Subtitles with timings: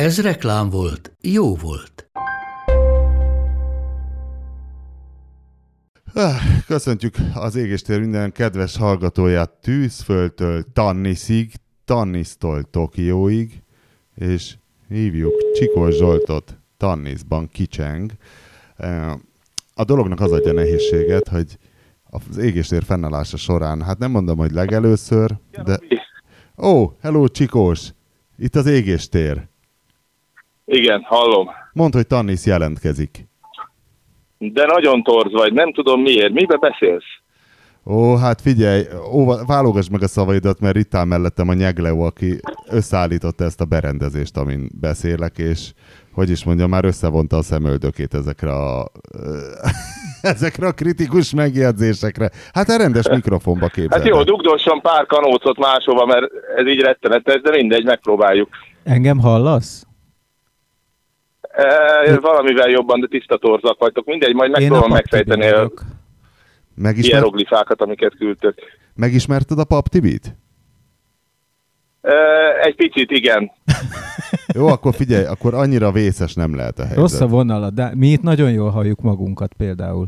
[0.00, 2.10] Ez reklám volt, jó volt.
[6.14, 6.34] Ah,
[6.66, 11.52] Köszöntjük az égéstér minden kedves hallgatóját Tűzföldtől Tanniszig,
[11.84, 13.62] Tannisztól Tokióig,
[14.14, 14.54] és
[14.88, 18.12] hívjuk Csikós Zsoltot Tanniszban kicseng.
[18.76, 19.12] Eh,
[19.74, 21.58] A dolognak az adja nehézséget, hogy
[22.04, 25.78] az égéstér fennállása során, hát nem mondom, hogy legelőször, de...
[26.56, 27.92] Ó, oh, hello Csikós!
[28.36, 29.49] Itt az égéstér.
[30.72, 31.48] Igen, hallom.
[31.72, 33.28] Mondd, hogy Tannisz jelentkezik.
[34.38, 36.32] De nagyon torz vagy, nem tudom miért.
[36.32, 37.04] Mibe beszélsz?
[37.86, 42.40] Ó, hát figyelj, ó, válogass meg a szavaidat, mert itt áll mellettem a Nyegleo, aki
[42.70, 45.72] összeállította ezt a berendezést, amin beszélek, és
[46.12, 48.90] hogy is mondjam, már összevonta a szemöldökét ezekre a,
[50.34, 52.30] ezekre a kritikus megjegyzésekre.
[52.52, 54.02] Hát a rendes mikrofonba képzeld.
[54.02, 58.48] Hát jó, dugdosson pár kanócot máshova, mert ez így rettenetes, de mindegy, megpróbáljuk.
[58.84, 59.84] Engem hallasz?
[61.52, 64.06] E, valamivel jobban, de tiszta torzak vagytok.
[64.06, 65.70] Mindegy, majd megpróbálom megfejteni a.
[66.74, 68.54] Megismer, hieroglifákat, amiket küldtök.
[68.94, 70.34] megismerted a Pap Tibit?
[72.00, 72.14] E,
[72.62, 73.50] egy picit, igen.
[74.54, 76.98] Jó, akkor figyelj, akkor annyira vészes nem lehet a helyzet.
[76.98, 80.06] Rossz a vonal, de mi itt nagyon jól halljuk magunkat például.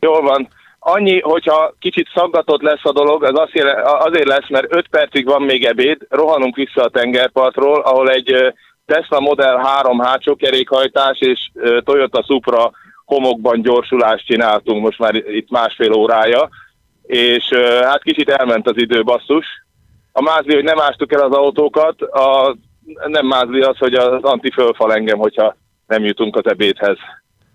[0.00, 0.48] Jól van.
[0.78, 5.42] Annyi, hogyha kicsit szaggatott lesz a dolog, az azért, azért lesz, mert 5 percig van
[5.42, 8.54] még ebéd, rohanunk vissza a tengerpartról, ahol egy
[8.86, 11.50] Tesla Model 3 hátsó kerékhajtás és
[11.84, 12.70] Toyota Supra
[13.04, 16.48] homokban gyorsulást csináltunk most már itt másfél órája,
[17.02, 17.48] és
[17.82, 19.46] hát kicsit elment az idő basszus.
[20.12, 22.56] A mázli, hogy nem ástuk el az autókat, a,
[23.06, 25.56] nem mázli az, hogy az anti fölfal engem, hogyha
[25.86, 26.98] nem jutunk az ebédhez.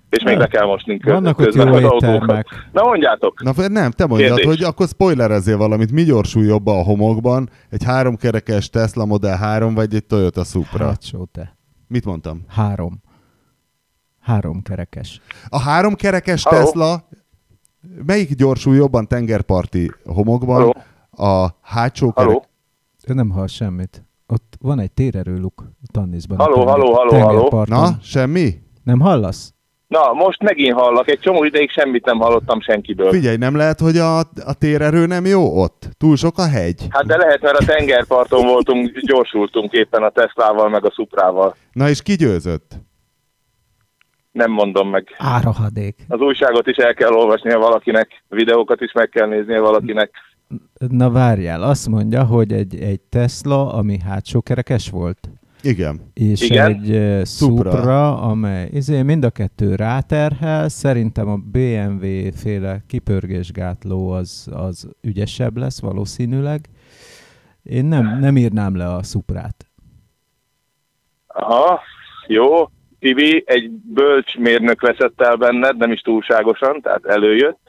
[0.10, 2.48] És még le kell mosni Vannak ott jó éttermek.
[2.72, 3.44] Na mondjátok!
[3.44, 4.46] Na nem, te mondjad, Kérdés.
[4.46, 5.92] hogy akkor spoilerezzél valamit.
[5.92, 7.50] Mi gyorsul jobban a homokban?
[7.70, 10.86] Egy háromkerekes Tesla Model 3 vagy egy Toyota Supra?
[10.86, 11.58] Hátsó te.
[11.88, 12.44] Mit mondtam?
[12.48, 13.02] Három.
[14.20, 15.22] Három kerekes.
[15.50, 16.64] A háromkerekes Halló?
[16.64, 17.08] Tesla,
[18.06, 20.62] melyik gyorsul jobban tengerparti homokban?
[20.62, 20.76] Halló?
[21.36, 22.44] A hátsó kerek...
[23.08, 24.06] Ő nem hall semmit.
[24.28, 26.38] Ott van egy térerőluk a Tanniszban.
[26.38, 27.66] a Halló, halló, halló, halló.
[27.66, 28.62] Na, semmi?
[28.84, 29.54] Nem hallasz?
[29.88, 31.10] Na, most megint hallak.
[31.10, 33.12] Egy csomó ideig semmit nem hallottam senkiből.
[33.12, 35.90] Figyelj, nem lehet, hogy a, a térerő nem jó ott?
[35.98, 36.86] Túl sok a hegy?
[36.90, 41.56] Hát de lehet, mert a tengerparton voltunk, gyorsultunk éppen a Teslával, meg a Suprával.
[41.72, 42.72] Na és ki győzött?
[44.32, 45.16] Nem mondom meg.
[45.18, 46.06] Árahadék.
[46.08, 50.12] Az újságot is el kell olvasnia valakinek, videókat is meg kell néznie valakinek.
[50.88, 55.30] Na várjál, azt mondja, hogy egy, egy Tesla, ami hátsó kerekes volt,
[55.62, 56.12] Igen.
[56.14, 56.66] és Igen.
[56.66, 57.72] egy uh, Supra.
[57.72, 65.58] Supra, amely izé, mind a kettő ráterhel, szerintem a BMW féle kipörgésgátló az, az ügyesebb
[65.58, 66.60] lesz valószínűleg.
[67.64, 69.66] Én nem, nem írnám le a Suprát.
[71.28, 71.80] Aha,
[72.28, 72.70] jó.
[73.00, 77.67] Tibi, egy bölcs mérnök veszett el benned, nem is túlságosan, tehát előjött.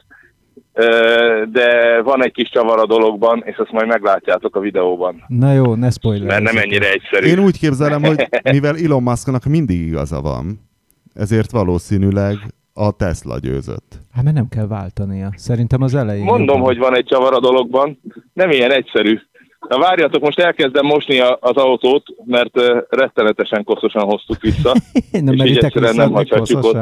[1.51, 5.23] De van egy kis csavar a dologban, és azt majd meglátjátok a videóban.
[5.27, 6.27] Na jó, ne spoiler.
[6.27, 7.27] Mert nem ennyire egyszerű.
[7.27, 10.69] Én úgy képzelem, hogy mivel Elon Musknak mindig igaza van,
[11.13, 12.35] ezért valószínűleg
[12.73, 13.99] a Tesla győzött.
[14.13, 15.29] Hát mert nem kell váltania.
[15.35, 16.23] Szerintem az elején.
[16.23, 16.61] Mondom, jobban.
[16.61, 17.99] hogy van egy csavar a dologban.
[18.33, 19.19] Nem ilyen egyszerű.
[19.67, 24.73] Na várjatok, most elkezdem mosni a, az autót, mert uh, rettenetesen koszosan hoztuk vissza.
[25.11, 26.77] Nem és így egyszerűen nem hagyhatjuk ott.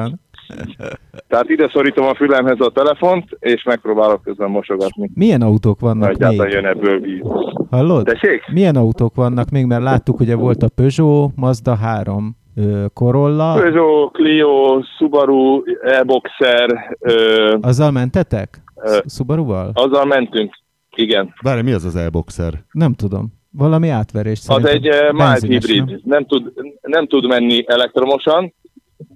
[1.27, 5.09] Tehát ide szorítom a fülemhez a telefont, és megpróbálok közben mosogatni.
[5.13, 6.53] Milyen autók vannak Egyáltalán még?
[6.55, 7.21] jön ebből víz.
[7.69, 8.03] Hallod?
[8.05, 8.47] Tessék?
[8.51, 9.65] Milyen autók vannak még?
[9.65, 13.53] Mert láttuk, ugye volt a Peugeot, Mazda 3, ö, Corolla.
[13.53, 18.61] Peugeot, Clio, Subaru, e-boxer, ö, Azzal mentetek?
[18.75, 18.97] Ö.
[19.05, 19.71] Subaruval?
[19.73, 20.53] azzal mentünk.
[20.95, 21.33] Igen.
[21.41, 22.53] Várj, mi az az e-boxer?
[22.71, 23.35] Nem tudom.
[23.51, 25.85] Valami átverés Az egy mild hibrid.
[25.85, 25.99] nem?
[26.03, 26.51] Nem tud,
[26.81, 28.53] nem tud menni elektromosan.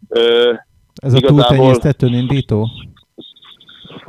[0.09, 0.51] Ö,
[1.01, 2.69] Ez a Igazából- túltenyésztetőn indító?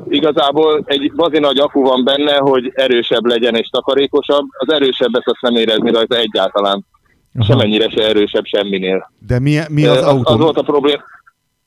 [0.09, 4.47] Igazából egy bazi nagy akku van benne, hogy erősebb legyen és takarékosabb.
[4.59, 6.87] Az erősebbet azt nem érezni rajta egyáltalán.
[7.35, 7.45] Aha.
[7.45, 9.13] Semennyire se erősebb semminél.
[9.27, 10.33] De mi, mi az Ö, autó?
[10.33, 11.03] az volt a probléma.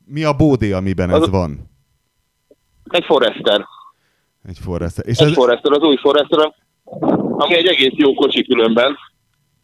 [0.06, 1.70] Mi a bódé, amiben ez Az- van?
[2.90, 3.66] Egy Forester.
[4.48, 5.08] Egy Forester.
[5.08, 6.54] És Egy ez, Forester, az új Forester,
[7.38, 8.96] ami egy egész jó kocsi különben,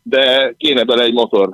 [0.04, 1.50] de kéne bele egy motor.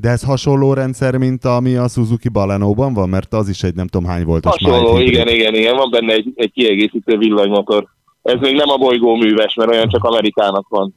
[0.00, 3.86] De ez hasonló rendszer, mint ami a Suzuki Baleno-ban van, mert az is egy nem
[3.86, 5.34] tudom hány voltos Hasonló, igen, hibrid.
[5.34, 7.86] igen, igen, van benne egy, egy kiegészítő villanymotor.
[8.22, 10.94] Ez még nem a bolygó műves, mert olyan csak Amerikának van.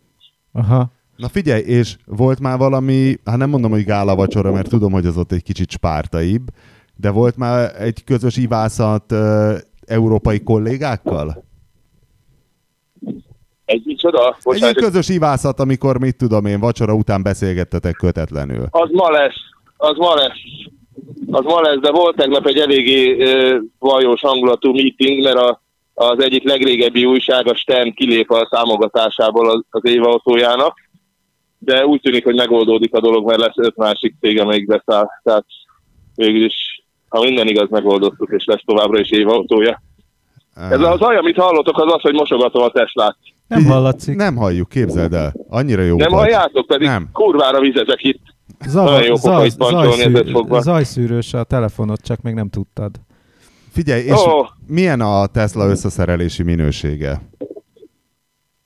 [0.53, 0.92] Aha.
[1.15, 5.06] Na figyelj, és volt már valami, hát nem mondom, hogy gála vacsora, mert tudom, hogy
[5.06, 6.42] az ott egy kicsit spártaibb,
[6.95, 9.53] de volt már egy közös ivászat uh,
[9.86, 11.44] európai kollégákkal?
[13.72, 14.28] Egy micsoda?
[14.28, 18.66] Egy Bocsánat, ilyen közös ivászat, amikor mit tudom én, vacsora után beszélgettetek kötetlenül.
[18.70, 19.42] az ma lesz,
[19.78, 20.40] az ma lesz.
[21.32, 25.62] Az ma lesz, de volt tegnap egy eléggé ö, vajós hangulatú meeting, mert a,
[25.94, 30.78] az egyik legrégebbi újság, a STEM kilép a támogatásából az, az évautójának,
[31.58, 35.08] de úgy tűnik, hogy megoldódik a dolog, mert lesz öt másik cég, amelyik beszáll.
[35.24, 35.46] Tehát
[36.16, 39.82] végül is, ha minden igaz, megoldottuk, és lesz továbbra is évautója.
[40.56, 43.18] Ez az zaj, amit hallottok, az az, hogy mosogatom a Teslát.
[43.51, 44.15] Nem hallatszik.
[44.15, 45.33] Nem halljuk, képzeld el.
[45.50, 46.19] Annyira jó Nem vagy.
[46.19, 46.68] halljátok?
[46.68, 47.09] Pedig Nem.
[47.13, 48.21] kurvára vizetek itt.
[48.65, 52.92] Jó Zavar, pofa zaj, zajszűr, zajszűrős a telefonot, csak még nem tudtad.
[53.71, 54.45] Figyelj, és Ó.
[54.68, 57.21] milyen a Tesla összeszerelési minősége?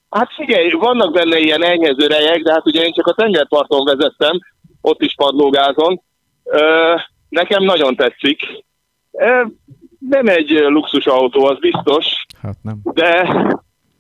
[0.10, 4.40] Hát figyelj, vannak benne ilyen enyhező rejek, de hát ugye én csak a tengerparton vezettem,
[4.82, 6.02] ott is padlógázon.
[6.44, 6.60] Ö,
[7.30, 8.40] nekem nagyon tetszik.
[9.12, 9.42] Ö,
[10.10, 12.06] nem egy ö, luxus autó, az biztos,
[12.42, 12.80] Hát nem.
[12.84, 13.28] de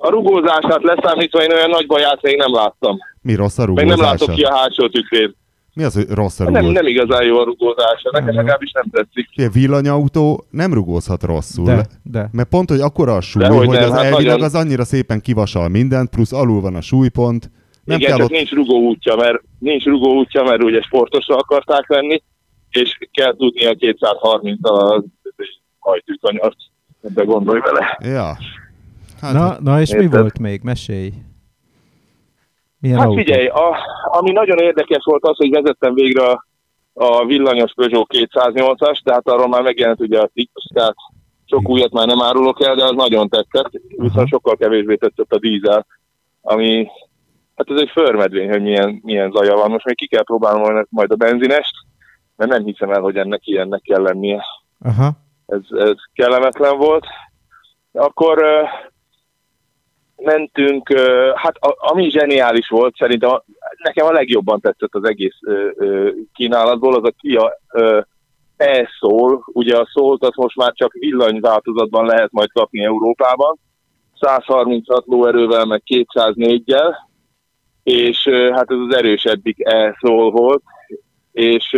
[0.05, 2.97] a rugózását leszámítva én olyan nagy baját még nem láttam.
[3.21, 4.33] Mi rossz a Meg nem látok rugózása?
[4.33, 5.35] ki a hátsó tükrén.
[5.73, 6.73] Mi az, hogy rossz a Nem, rugózás?
[6.75, 8.39] nem igazán jó a rugózása, nekem Nem jó.
[8.39, 9.27] legalábbis nem tetszik.
[9.29, 11.65] Figyelj, villanyautó nem rugózhat rosszul.
[11.65, 12.29] De, de.
[12.31, 14.41] Mert pont, hogy akkora a súly, Dehogy hogy nem, az hát elvileg nagyon.
[14.43, 17.51] az annyira szépen kivasal mindent, plusz alul van a súlypont.
[17.83, 18.35] Nem Igen, kell csak ott...
[18.35, 22.23] nincs rugó útja, mert nincs rugó útja, mert ugye sportosra akarták venni,
[22.69, 25.03] és kell tudni a 230 a
[25.79, 26.55] hajtűkanyart.
[27.03, 27.97] Ebbe gondolj vele.
[28.13, 28.37] Ja.
[29.21, 30.19] Hát, Na, na és mi Érted?
[30.19, 30.61] volt még?
[30.63, 31.13] Mesélj.
[32.79, 33.17] Milyen Hát autó?
[33.17, 36.45] figyelj, a, ami nagyon érdekes volt az, hogy vezettem végre a,
[36.93, 40.95] a villanyos Peugeot 208-as, tehát arról már megjelent ugye a TIC, tehát
[41.45, 45.39] sok újat már nem árulok el, de az nagyon tetszett, viszont sokkal kevésbé tetszett a
[45.39, 45.85] dízel,
[46.41, 46.87] ami,
[47.55, 49.71] hát ez egy förmedvény, hogy milyen, milyen zaja van.
[49.71, 51.73] Most még ki kell próbálnom majd- a benzinest,
[52.35, 54.45] mert nem hiszem el, hogy ennek ilyennek kell lennie.
[54.81, 55.11] Aha.
[55.45, 57.05] ez, ez kellemetlen volt.
[57.91, 58.45] Akkor
[60.15, 60.99] mentünk,
[61.35, 63.43] hát ami zseniális volt, szerintem a,
[63.83, 67.99] nekem a legjobban tetszett az egész ö, ö, kínálatból, az a Kia ö,
[68.57, 73.59] e-Soul, ugye a Soul-t azt most már csak villanyváltozatban lehet majd kapni Európában,
[74.19, 76.95] 136 lóerővel, meg 204-jel,
[77.83, 80.63] és hát ez az erősebbik e-Soul volt,
[81.31, 81.77] és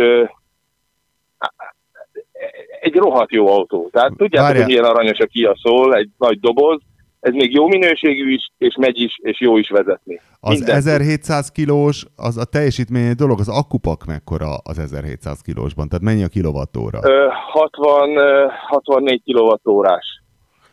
[2.80, 3.88] egy rohadt jó autó.
[3.92, 6.80] Tehát tudjátok, hogy milyen aranyos a Kia szól, egy nagy doboz,
[7.20, 10.20] ez még jó minőségű is, és megy is, és jó is vezetni.
[10.40, 10.76] az Minden.
[10.76, 15.88] 1700 kilós, az a teljesítmény dolog, az akkupak mekkora az 1700 kilósban?
[15.88, 16.98] Tehát mennyi a kilovattóra?
[17.02, 20.20] Ö, 60, ö, 64 kWh-s.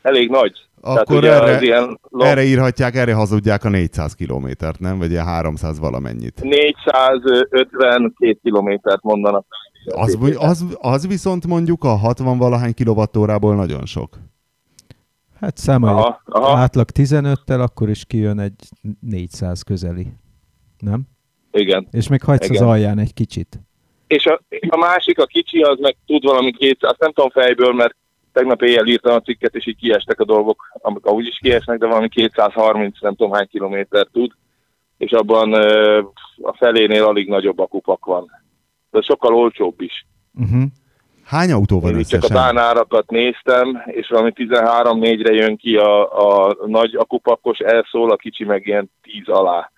[0.01, 0.51] Elég nagy.
[0.81, 4.97] Akkor ugye erre, ilyen long- erre írhatják, erre hazudják a 400 kilométert, nem?
[4.97, 6.42] Vagy ilyen 300 valamennyit.
[6.42, 9.45] 452 kilométert mondanak.
[9.95, 14.18] Az, az, az viszont mondjuk a 60 valahány kilovattórából nagyon sok.
[15.39, 16.57] Hát számolj Aha, aha.
[16.57, 20.07] átlag 15-tel, akkor is kijön egy 400 közeli.
[20.79, 21.01] Nem?
[21.51, 21.87] Igen.
[21.91, 22.67] És még hagysz az Igen.
[22.67, 23.59] alján egy kicsit.
[24.07, 27.73] És a, a másik, a kicsi, az meg tud valami 200, azt nem tudom fejből,
[27.73, 27.95] mert
[28.31, 31.87] tegnap éjjel írtam a cikket, és így kiestek a dolgok, amik ahogy is kiesnek, de
[31.87, 34.31] valami 230, nem tudom hány kilométer tud,
[34.97, 36.01] és abban ö,
[36.42, 38.31] a felénél alig nagyobb akupak van.
[38.92, 40.06] De sokkal olcsóbb is.
[40.33, 40.63] Uh-huh.
[41.25, 42.44] Hány autó van Én itt csak a összesen?
[42.44, 48.67] tánárakat néztem, és valami 13-4-re jön ki a, a nagy akupakos elszól, a kicsi meg
[48.67, 49.71] ilyen 10 alá.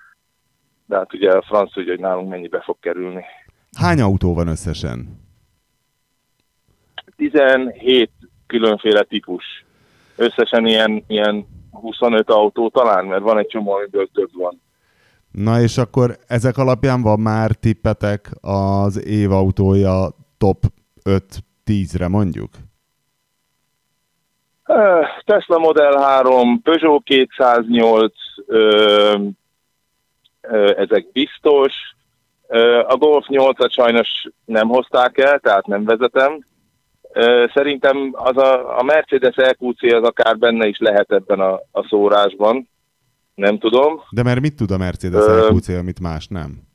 [0.85, 3.23] De hát ugye a franc tudja, hogy nálunk mennyibe fog kerülni.
[3.77, 5.25] Hány autó van összesen?
[7.15, 8.11] 17
[8.47, 9.65] különféle típus.
[10.15, 14.61] Összesen ilyen, ilyen 25 autó talán, mert van egy csomó, amiből több van.
[15.31, 20.57] Na és akkor ezek alapján van már tippetek az évautója top
[21.07, 22.49] 5-10-re mondjuk?
[25.25, 28.13] Tesla Model 3, Peugeot 208,
[28.45, 29.15] ö,
[30.41, 31.73] ö, ezek biztos.
[32.47, 36.45] Ö, a Golf 8-at sajnos nem hozták el, tehát nem vezetem.
[37.13, 41.87] Ö, Szerintem az a, a Mercedes EQC az akár benne is lehet ebben a, a
[41.89, 42.69] szórásban.
[43.35, 44.01] Nem tudom.
[44.09, 46.66] De mert mit tud a Mercedes Ö, EQC, amit más nem?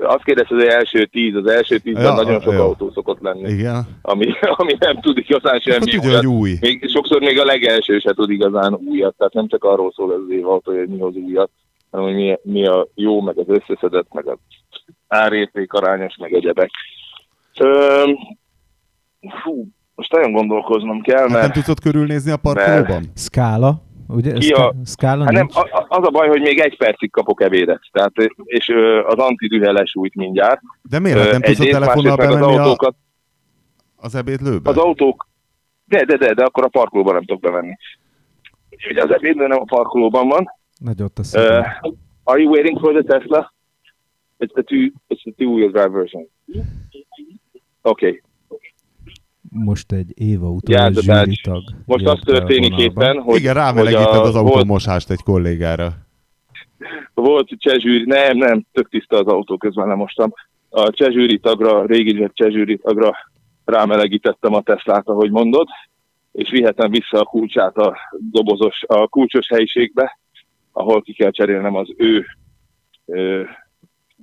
[0.00, 2.60] Azt kérdez, hogy az első tíz, az első tízben Ja, nagyon sok jó.
[2.60, 3.86] autó szokott lenni, Igen?
[4.02, 6.16] ami, ami nem tud igazán semmi tudja, újat.
[6.24, 6.52] hogy új.
[6.60, 10.18] Még, sokszor még a legelső se tud igazán újat, tehát nem csak arról szól ez
[10.24, 11.50] az évautó, hogy mi az újat,
[11.90, 14.38] hanem hogy mi, mi a jó, meg az összeszedett, meg a
[15.08, 16.70] árérték arányos, meg egyebek.
[17.60, 18.02] Ö,
[19.42, 23.04] fú, most nagyon gondolkoznom kell, Hát nem mert tudod körülnézni a parkolóban?
[23.14, 24.32] Szkála, ugye?
[24.32, 27.40] Ki a- Szkála hát nem, a- a- az a baj, hogy még egy percig kapok
[27.40, 28.12] ebédet, tehát,
[28.44, 28.68] és
[29.06, 30.60] az antidühe lesújt mindjárt.
[30.82, 31.18] De miért?
[31.18, 32.94] Hát nem tudsz a telefonnal bemenni az a, autókat,
[33.96, 34.70] az ebédlőbe?
[34.70, 35.28] az autók,
[35.84, 37.76] de, de, de, de akkor a parkolóban nem tudok bevenni.
[38.90, 40.46] Ugye az ebédlő nem a parkolóban van.
[40.78, 41.66] Nagy ott a Uh,
[42.24, 43.54] are you waiting for the Tesla?
[44.38, 46.28] It's the two, it's the two-wheel drive version.
[47.82, 48.22] Okay.
[49.64, 51.00] Most egy Éva the badge.
[51.00, 51.62] zsűritag.
[51.84, 55.92] Most az történik éppen, hogy, Igen, rámelegíted az volt, autómosást egy kollégára.
[57.14, 60.32] volt csehzsűri, nem, nem, tök tiszta az autó, közben lemostam.
[60.68, 63.12] A csehzsűri tagra, régi csehzsűri tagra
[63.64, 65.66] rámelegítettem a Teslát, ahogy mondod,
[66.32, 67.96] és vihetem vissza a kulcsát a
[68.30, 70.18] dobozos, a kulcsos helyiségbe,
[70.72, 72.24] ahol ki kell cserélnem az ő
[73.06, 73.42] ö,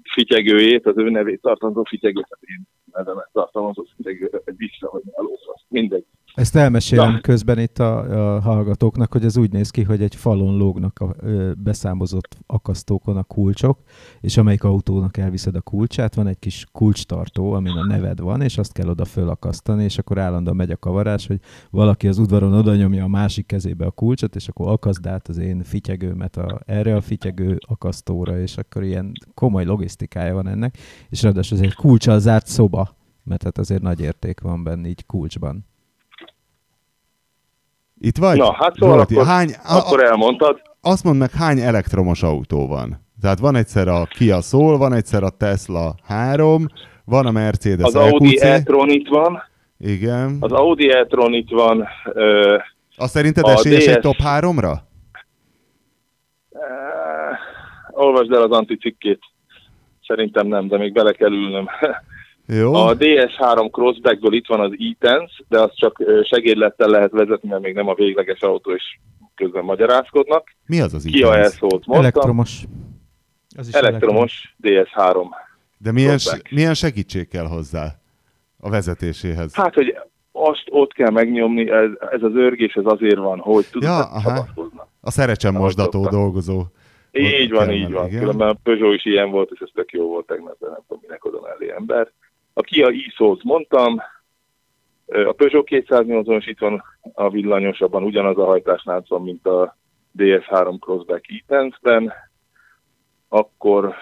[0.03, 5.61] fityegőjét, az ő nevét tartalmazó fityegőt, tehát én nevemet tartalmazó fityegőt vissza, hogy lófasz.
[5.67, 6.05] Mindegy.
[6.33, 7.19] Ezt elmesélem Na.
[7.21, 11.15] közben itt a, a hallgatóknak, hogy ez úgy néz ki, hogy egy falon lógnak a
[11.19, 13.79] ö, beszámozott akasztókon a kulcsok,
[14.21, 18.57] és amelyik autónak elviszed a kulcsát, van egy kis kulcstartó, amin a neved van, és
[18.57, 22.75] azt kell oda fölakasztani, és akkor állandóan megy a kavarás, hogy valaki az udvaron oda
[22.75, 26.95] nyomja a másik kezébe a kulcsot, és akkor akaszd át az én fityegőmet a, erre
[26.95, 30.77] a fityegő akasztóra, és akkor ilyen komoly logisztikája van ennek,
[31.09, 35.05] és ráadásul ez egy kulcsal zárt szoba, mert hát azért nagy érték van benne így
[35.05, 35.71] kulcsban.
[38.05, 38.37] Itt vagy?
[38.37, 40.61] Na, hát szóval Zsolti, akkor, hány, a, akkor elmondtad.
[40.81, 43.05] azt mondd meg, hány elektromos autó van?
[43.21, 46.65] Tehát van egyszer a Kia Soul, van egyszer a Tesla 3,
[47.05, 49.43] van a Mercedes Az Audi e-tron itt van,
[49.77, 50.37] Igen.
[50.39, 52.57] az Audi e-tron itt van, ö,
[52.97, 54.73] Azt szerinted a esélyes egy DS top 3-ra?
[56.51, 57.37] Eh,
[57.91, 59.19] olvasd el az anticikkét.
[60.07, 61.67] Szerintem nem, de még bele kell ülnöm.
[62.47, 62.73] Jó.
[62.73, 67.73] A DS3 Crossbackből itt van az e de azt csak segédlettel lehet vezetni, mert még
[67.73, 68.97] nem a végleges autó, és
[69.35, 70.55] közben magyarázkodnak.
[70.65, 71.95] Mi az az Kia e mondtam.
[71.95, 72.63] Elektromos.
[73.57, 75.25] Az is Elektromos DS3.
[75.77, 76.17] De milyen,
[76.51, 77.87] milyen segítség kell hozzá
[78.59, 79.55] a vezetéséhez?
[79.55, 79.97] Hát, hogy
[80.31, 84.87] azt ott kell megnyomni, ez, ez az örgés, ez azért van, hogy tudod, Ja, csapatkoznak.
[85.01, 86.63] A szerecsen mosdató dolgozó.
[87.11, 88.07] Így van, így van.
[88.07, 88.19] igen.
[88.19, 91.01] Különben a Peugeot is ilyen volt, és ez tök jó volt tegnap, de nem tudom,
[91.01, 92.11] minek oda mellé ember.
[92.53, 94.01] A Kia e mondtam,
[95.05, 96.83] a Peugeot 280-as itt van
[97.13, 99.77] a villanyosabban, ugyanaz a hajtásnál van, mint a
[100.17, 102.23] DS3 Crossback e
[103.29, 103.95] Akkor,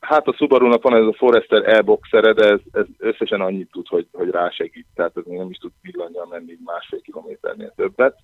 [0.00, 4.06] hát a Subaru-nak van ez a Forester e-boxere, de ez, ez összesen annyit tud, hogy,
[4.12, 8.16] hogy rásegít, tehát ez nem is tud villanyjal menni másfél kilométernél többet.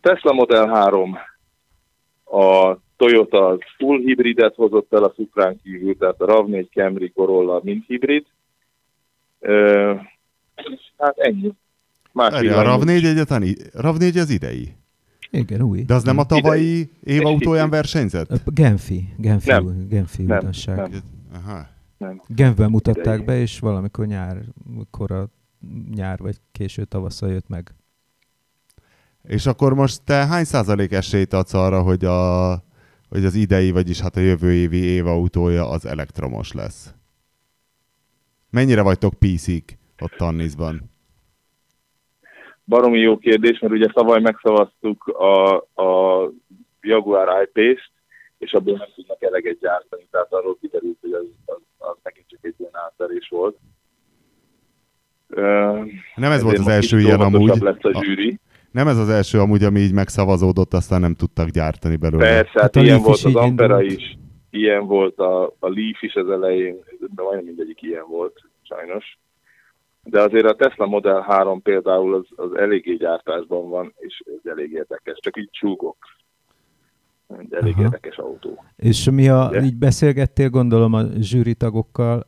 [0.00, 1.18] Tesla Model 3
[2.24, 7.82] a Toyota full hibridet hozott el a Suprán kívül, tehát a RAV4 Camry Corolla mind
[7.86, 8.26] hibrid.
[9.44, 9.94] Ö,
[10.98, 11.52] hát ennyi.
[12.12, 14.72] Más Várjál, a RAV4 egyetlen, i- RAV4 az idei.
[15.30, 15.82] Igen, új.
[15.82, 18.42] De az nem a tavalyi év Egy autóján versenyzett?
[18.54, 19.86] Genfi, Genfi, Nem.
[19.88, 20.76] Genfi Nem, újdonság.
[20.76, 20.90] nem.
[21.34, 21.66] Aha.
[22.26, 23.24] Genfben mutatták Idei.
[23.24, 24.42] be, és valamikor nyár,
[24.90, 25.28] kora
[25.94, 27.74] nyár vagy késő tavasszal jött meg.
[29.22, 32.50] És akkor most te hány százalék esélyt adsz arra, hogy, a,
[33.08, 36.94] hogy az idei, vagyis hát a jövő évi év autója az elektromos lesz?
[38.52, 40.90] Mennyire vagytok PC-k ott Tannisban?
[42.64, 46.30] Baromi jó kérdés, mert ugye tavaly megszavaztuk a, a
[46.80, 47.90] Jaguar I-Pace-t,
[48.38, 52.38] és abból nem tudnak eleget gyártani, tehát arról kiderült, hogy az, az, az megint csak
[52.42, 53.56] egy ilyen átverés volt.
[56.14, 57.58] Nem ez volt az első ilyen amúgy.
[57.60, 58.38] lesz a A- zsűri.
[58.70, 62.24] Nem ez az első amúgy, ami így megszavazódott, aztán nem tudtak gyártani belőle.
[62.24, 64.00] Persze, hát, Hát a ilyen volt az Ampera indult.
[64.00, 64.18] is,
[64.52, 69.18] ilyen volt a, a Leaf is az elején, de majdnem mindegyik ilyen volt, sajnos.
[70.04, 74.72] De azért a Tesla Model 3 például az, az eléggé gyártásban van, és ez elég
[74.72, 75.96] érdekes, csak így csúgok.
[77.38, 77.82] Egy elég Aha.
[77.82, 78.64] érdekes autó.
[78.76, 79.62] És mi a, Ugye?
[79.62, 82.26] így beszélgettél gondolom a zsűri tagokkal,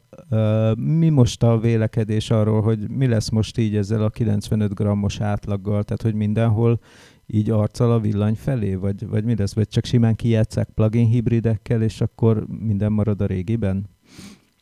[0.76, 5.82] mi most a vélekedés arról, hogy mi lesz most így ezzel a 95 grammos átlaggal,
[5.82, 6.78] tehát hogy mindenhol
[7.26, 11.82] így arccal a villany felé, vagy, vagy mi lesz, vagy csak simán kijátszák plug-in hibridekkel,
[11.82, 13.84] és akkor minden marad a régiben?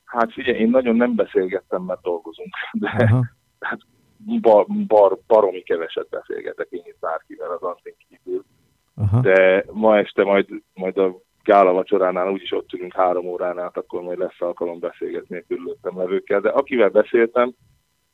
[0.05, 3.25] Hát figyelj, én nagyon nem beszélgettem, mert dolgozunk, de Aha.
[4.41, 8.45] bar, bar, baromi keveset beszélgetek én itt bárkivel az Antin kívül.
[8.95, 9.21] Aha.
[9.21, 14.03] de ma este majd, majd a gála vacsoránál úgyis ott ülünk három órán át, akkor
[14.03, 17.55] majd lesz alkalom beszélgetni a körülöttem levőkkel, de akivel beszéltem,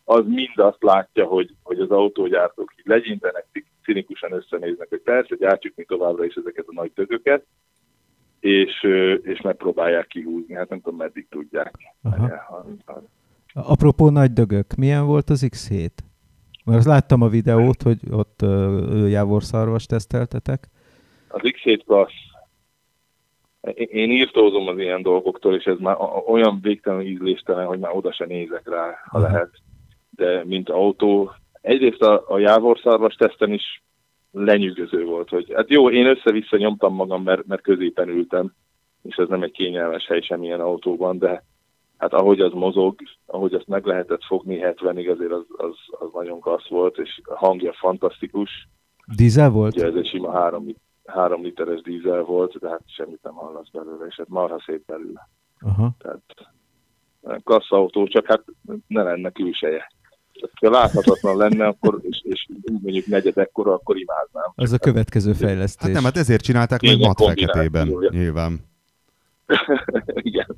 [0.09, 3.47] az mind azt látja, hogy, hogy az autógyártók így legyintenek,
[3.83, 7.47] cinikusan összenéznek, hogy persze, gyártjuk mi továbbra is ezeket a nagy dögöket,
[8.41, 8.83] és,
[9.23, 10.55] és megpróbálják kihúzni.
[10.55, 11.75] Hát nem tudom, meddig tudják.
[12.03, 12.67] Aha.
[13.55, 15.91] Apropó nagy dögök, milyen volt az X7?
[16.65, 20.69] Mert azt láttam a videót, hogy ott ö, jávorszarvas teszteltetek.
[21.29, 22.13] Az X7 Plus,
[23.75, 25.97] én írtózom az ilyen dolgoktól, és ez már
[26.27, 29.51] olyan végtelen ízléstelen, hogy már oda se nézek rá, ha lehet.
[30.19, 33.83] De mint autó, egyrészt a, a jávorszarvas teszten is
[34.31, 38.55] lenyűgöző volt, hogy hát jó, én össze-vissza nyomtam magam, mert, mert középen ültem,
[39.03, 41.45] és ez nem egy kényelmes hely semmilyen autóban, de
[41.97, 42.95] hát ahogy az mozog,
[43.27, 47.35] ahogy azt meg lehetett fogni 70-ig, azért az, az, az nagyon klassz volt, és a
[47.35, 48.69] hangja fantasztikus.
[49.17, 49.75] Dízel volt?
[49.77, 50.67] Ugye ez egy sima három,
[51.05, 55.29] három literes dízel volt, de hát semmit nem hallasz belőle, és hát marha szép belőle.
[55.61, 55.91] Aha.
[55.99, 56.23] Tehát
[57.45, 58.45] klassz autó, csak hát
[58.87, 59.93] ne lenne külseje.
[60.61, 62.49] Ha láthatatlan lenne, akkor, és, és
[62.83, 64.53] mondjuk negyed ekkora, akkor imádnám.
[64.55, 65.83] Az a következő fejlesztés.
[65.83, 68.61] Hát nem, hát ezért csinálták meg mat feketében, nyilván.
[70.31, 70.57] Igen.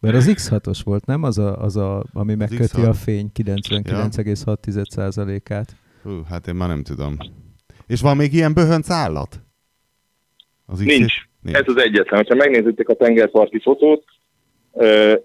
[0.00, 1.22] Mert az X6-os volt, nem?
[1.22, 2.88] Az, a, az a, ami az megköti X6.
[2.88, 5.76] a fény 99,6%-át.
[6.02, 7.16] Hú, hát én már nem tudom.
[7.86, 9.40] És van még ilyen böhönc állat?
[10.66, 11.14] Az Nincs.
[11.40, 11.56] Nincs.
[11.56, 12.24] Ez az egyetlen.
[12.28, 14.04] Ha megnézitek a tengerparti fotót,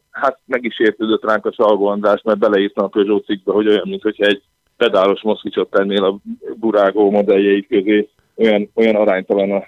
[0.09, 3.87] hát meg is értődött ránk a Salgó András, mert beleírtam a Peugeot cikkbe, hogy olyan,
[3.87, 4.41] mint hogyha egy
[4.77, 6.17] pedálos moszkicsot tennél a
[6.55, 9.67] burágó modelljeid közé, olyan, olyan aránytalan a,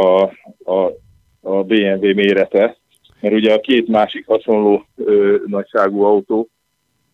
[0.00, 0.30] a,
[0.72, 0.92] a,
[1.40, 2.76] a BMW mérete,
[3.20, 6.48] mert ugye a két másik hasonló ö, nagyságú autó,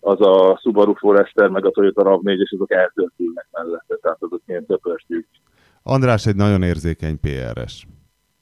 [0.00, 4.66] az a Subaru Forester, meg a Toyota RAV4, és azok eltöltülnek mellette, tehát azok ilyen
[4.66, 5.26] töpörtjük.
[5.82, 7.86] András egy nagyon érzékeny PR-es.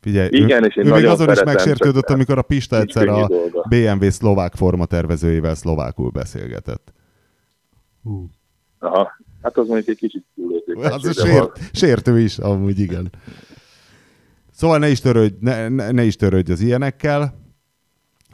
[0.00, 3.26] Figyelj, Igen, ő, és én ő még azon is megsértődött, amikor a Pista egyszer a
[3.26, 3.66] dolga.
[3.68, 6.92] BMW szlovák formatervezőjével szlovákul beszélgetett.
[8.02, 8.28] Hú.
[8.78, 9.10] Aha,
[9.42, 10.92] hát az mondjuk egy kicsit túlértékes.
[10.92, 13.10] Az a sért, sértő is, amúgy igen.
[14.50, 17.34] Szóval ne is törődj, ne, ne, ne is törődj az ilyenekkel.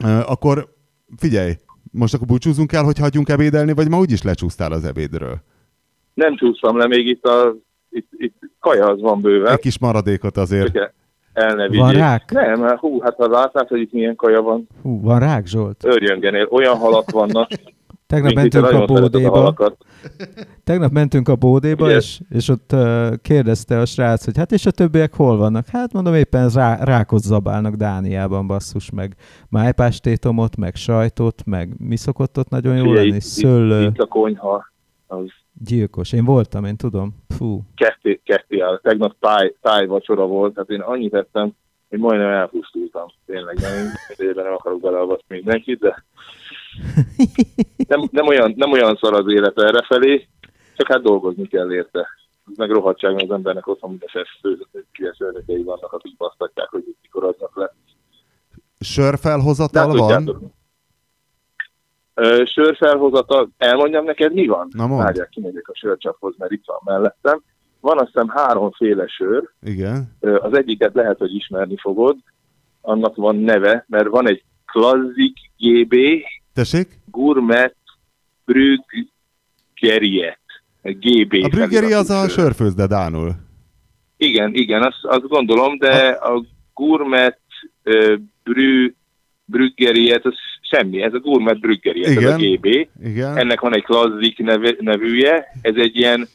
[0.03, 0.73] Uh, akkor
[1.17, 1.53] figyelj,
[1.91, 5.41] most akkor búcsúzunk el, hogy hagyjunk ebédelni, vagy ma úgyis lecsúsztál az ebédről?
[6.13, 7.55] Nem csúsztam le, még itt, a,
[7.89, 9.51] itt, itt kaja az van bőven.
[9.51, 10.73] Egy kis maradékot azért.
[10.73, 10.93] Csak
[11.37, 12.31] el ne Van rák?
[12.31, 14.67] Nem, mert hú, hát ha látnád, hogy itt milyen kaja van.
[14.81, 15.85] Hú, van rák, Zsolt?
[15.85, 17.49] Örjöngenél, olyan halak vannak.
[18.07, 19.47] Tegnap mentünk a bódéba.
[19.47, 19.77] A
[20.63, 24.71] Tegnap mentünk a bódéba, és, és ott uh, kérdezte a srác, hogy hát és a
[24.71, 25.67] többiek hol vannak?
[25.67, 29.15] Hát mondom, éppen rá, rákot zabálnak Dániában, basszus, meg
[29.49, 33.19] májpástétomot, meg sajtot, meg mi szokott ott nagyon jól lenni?
[33.19, 33.81] Szőlő.
[33.81, 34.71] Itt, itt a konyha,
[35.07, 35.25] az
[35.65, 36.13] Gyilkos.
[36.13, 37.15] Én voltam, én tudom.
[37.37, 37.61] Fú.
[37.75, 38.79] Ketté, ketté áll.
[38.83, 41.51] Tegnap táj, táj vacsora volt, tehát én annyit ettem,
[41.89, 43.05] hogy majdnem elpusztultam.
[43.25, 43.73] Tényleg, nem,
[44.17, 46.03] én nem akarok beleavatni mindenkit, de
[47.87, 50.27] nem, nem, olyan, nem olyan szar az élet errefelé,
[50.75, 52.07] csak hát dolgozni kell érte.
[52.55, 57.75] Meg rohadtság, mert az embernek otthon mindeses főzőkei vannak, akik basztatják, hogy mikor adnak le.
[58.79, 60.23] Sörfelhozatal hát, van?
[60.25, 60.51] Tudjátok,
[62.45, 64.67] sörfelhozatal, elmondjam neked, mi van?
[64.71, 65.03] Na mond.
[65.03, 67.43] Várják, kimegyek a sörcsaphoz, mert itt van mellettem.
[67.79, 69.49] Van azt hiszem háromféle sör.
[69.61, 70.17] Igen.
[70.19, 72.17] Az egyiket lehet, hogy ismerni fogod.
[72.81, 75.95] Annak van neve, mert van egy Classic GB.
[76.53, 76.87] Tessék?
[77.11, 77.75] Gourmet
[78.45, 80.39] Brüggeriet.
[80.81, 81.33] GB.
[81.43, 83.31] A Brüggeri az a sörfőzde Dánul.
[84.17, 87.39] Igen, igen, azt, azt gondolom, de a, a Gourmet
[87.83, 88.93] uh, Brü
[89.45, 90.33] Brüggeriet, az
[90.69, 92.65] semmi, ez a Gourmet Brüggeri, ez a GB.
[93.03, 93.37] Igen.
[93.37, 96.27] Ennek van egy Klasszik nev, nevűje, ez egy ilyen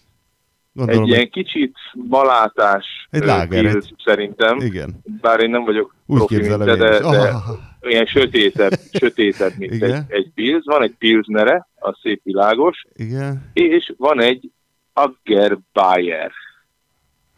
[0.74, 4.58] Gondolom, egy ilyen kicsit malátás egy láger, szerintem.
[4.60, 5.00] Igen.
[5.20, 7.34] Bár én nem vagyok Úgy profi, mint de, de, de oh.
[7.80, 9.90] ilyen sötétebb, sötétebb mint Igen.
[9.90, 10.64] egy, egy pilz.
[10.64, 12.84] Van egy pilznere, az szép világos.
[12.94, 13.50] Igen.
[13.52, 14.50] És van egy
[14.92, 16.32] Agger Bayer.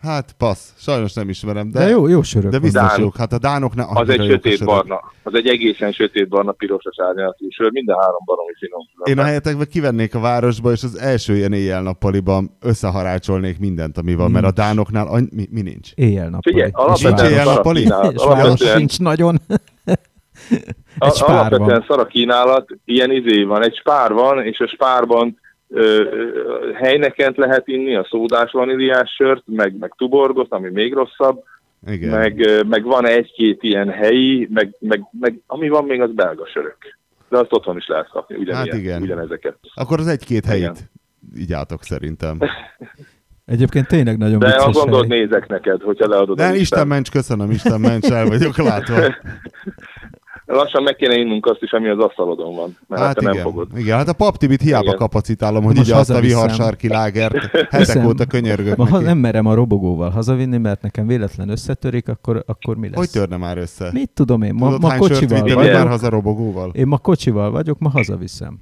[0.05, 2.51] Hát passz, sajnos nem ismerem, de, de jó, jó sörök.
[2.51, 3.17] De biztos jók.
[3.17, 7.51] Hát a dánok ne Az egy sötét barna, az egy egészen sötét barna, pirosas árnyalatú
[7.51, 8.81] sör, minden három baromi finom.
[9.05, 14.31] Én a helyetekben kivennék a városba, és az első ilyen éjjel-nappaliban összeharácsolnék mindent, ami van,
[14.31, 14.40] nincs.
[14.40, 15.90] mert a dánoknál any- mi, mi nincs?
[15.95, 16.55] Éjjel-nappali.
[16.55, 17.88] Figyelj, alapvetően éjjel-nappali?
[18.55, 19.38] És sincs nagyon.
[20.99, 21.85] egy spár alapvetően van.
[21.88, 25.43] szar a kínálat, ilyen izé van, egy spár van, és a spárban
[26.74, 31.44] helynekent lehet inni a szódás vaníliás sört, meg, meg tuborgot, ami még rosszabb,
[31.87, 32.11] Igen.
[32.11, 36.77] Meg, meg van egy-két ilyen helyi, meg, meg, meg ami van még az belga sörök.
[37.29, 39.03] De azt otthon is lehet kapni, ugyanilyen, hát igen.
[39.03, 39.57] ugyanezeket.
[39.74, 40.90] Akkor az egy-két helyet
[41.37, 42.38] így átok szerintem.
[43.46, 47.81] Egyébként tényleg nagyon De a gondolod nézek neked, hogyha leadod De Isten ments, köszönöm, Isten
[47.81, 48.96] ments, el vagyok látva.
[50.46, 53.33] lassan meg kéne innunk azt is, ami az asztalodon van, mert hát, Hát te nem
[53.33, 53.44] igen.
[53.44, 53.68] fogod.
[53.76, 54.96] igen, hát a paptibit hiába Igen.
[54.96, 57.37] kapacitálom, hogy így azt a viharsárki lágert
[57.70, 59.04] hetek óta könyörgök Ma, neki.
[59.04, 62.96] nem merem a robogóval hazavinni, mert nekem véletlen összetörik, akkor, akkor mi lesz?
[62.96, 63.90] Hogy törne már össze?
[63.92, 65.64] Mit tudom én, ma, Tudod, ma kocsival vittél vagy?
[65.64, 65.88] már vagyok.
[65.88, 66.70] haza robogóval?
[66.74, 68.59] Én ma kocsival vagyok, ma hazaviszem.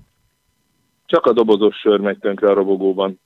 [1.07, 3.21] Csak a dobozos sör megy tönkre a robogóban.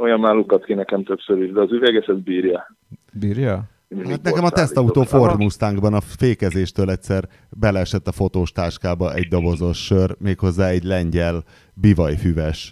[0.00, 2.66] Olyan már lukat ki nekem többször is, de az üveges ez bírja.
[3.12, 3.62] Bírja?
[3.96, 5.02] Hát nekem a tesztautó.
[5.02, 11.44] Ford Mustangban a fékezéstől egyszer beleesett a fotós táskába egy dobozos sör, méghozzá egy lengyel
[11.74, 12.70] bivajfüves.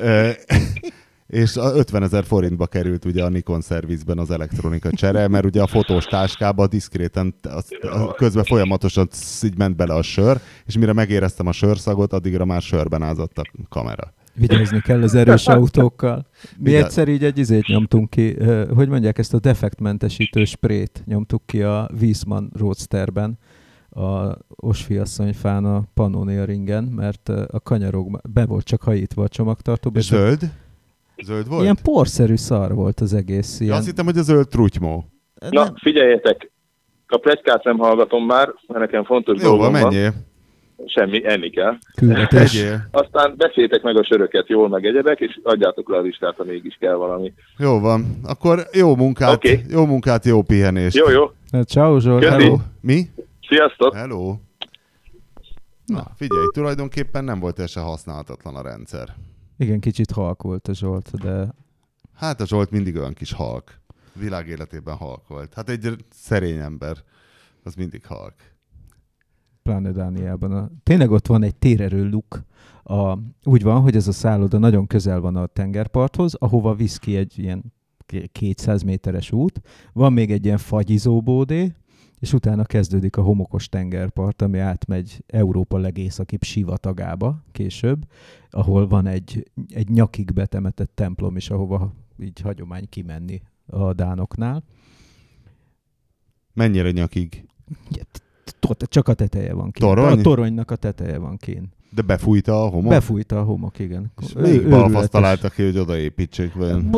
[0.00, 0.30] Ö,
[1.26, 5.62] és a 50 ezer forintba került ugye a Nikon szervizben az elektronika csere, mert ugye
[5.62, 9.08] a fotós táskába diszkréten az, a, közben folyamatosan
[9.42, 13.44] így ment bele a sör, és mire megéreztem a sörszagot, addigra már sörben ázott a
[13.68, 14.12] kamera.
[14.34, 16.26] Vigyázni kell az erős autókkal.
[16.58, 16.84] Mi Igen.
[16.84, 18.36] egyszer így egy izét nyomtunk ki,
[18.74, 23.38] hogy mondják, ezt a defektmentesítő sprét nyomtuk ki a Wiesmann Roadsterben,
[23.90, 29.98] a Osfiasszonyfán a Pannonia ringen, mert a kanyarok be volt csak hajítva a csomagtartóba.
[29.98, 30.40] és Zöld?
[31.24, 31.62] Zöld volt?
[31.62, 33.58] Ilyen porszerű szar volt az egész.
[33.60, 35.04] Ja, Ilyen, azt hittem, hogy a zöld trutymó.
[35.50, 36.50] Na, nem, figyeljetek,
[37.06, 39.82] a plegykát nem hallgatom már, mert nekem fontos Jó, dolgom van.
[39.82, 40.12] menjél.
[40.86, 41.78] Semmi, enni kell.
[41.94, 42.64] küldetés.
[42.90, 46.76] Aztán beszéltek meg a söröket jól, meg egyebek, és adjátok le a listát, ha mégis
[46.80, 47.32] kell valami.
[47.58, 48.18] Jó van.
[48.24, 49.60] Akkor jó munkát, Oké.
[49.68, 50.96] jó munkát, jó pihenést.
[50.96, 51.30] Jó, jó.
[51.64, 52.58] Ciao Zsolt, hello.
[52.80, 53.06] Mi?
[53.48, 53.94] Sziasztok!
[53.94, 54.36] Hello.
[55.86, 59.08] Na, figyelj, tulajdonképpen nem volt se használhatatlan a rendszer.
[59.58, 61.54] Igen, kicsit halk volt a Zsolt, de
[62.16, 63.80] Hát a Zsolt mindig olyan kis halk.
[64.20, 65.54] Világ életében halk volt.
[65.54, 66.96] Hát egy szerény ember,
[67.64, 68.34] az mindig halk.
[69.62, 70.52] Pláne Dániában.
[70.52, 72.44] A, tényleg ott van egy térerő luk.
[72.82, 77.16] A, úgy van, hogy ez a szálloda nagyon közel van a tengerparthoz, ahova visz ki
[77.16, 77.72] egy ilyen
[78.06, 79.60] k- 200 méteres út.
[79.92, 81.72] Van még egy ilyen fagyizóbódé,
[82.18, 88.06] és utána kezdődik a homokos tengerpart, ami átmegy Európa legészakibb sivatagába később,
[88.50, 94.64] ahol van egy, egy nyakig betemetett templom is, ahova így hagyomány kimenni a dánoknál.
[96.54, 97.44] Mennyire nyakig?
[98.66, 99.88] Tot- Csak a teteje van kint.
[99.94, 100.18] Torony?
[100.18, 101.68] A toronynak a teteje van kint.
[101.94, 102.88] De befújta a homok?
[102.90, 104.12] Befújta a homok, igen.
[104.22, 104.70] És még őrületes.
[104.70, 106.90] balfasz találta ki, hogy odaépítsék vajon.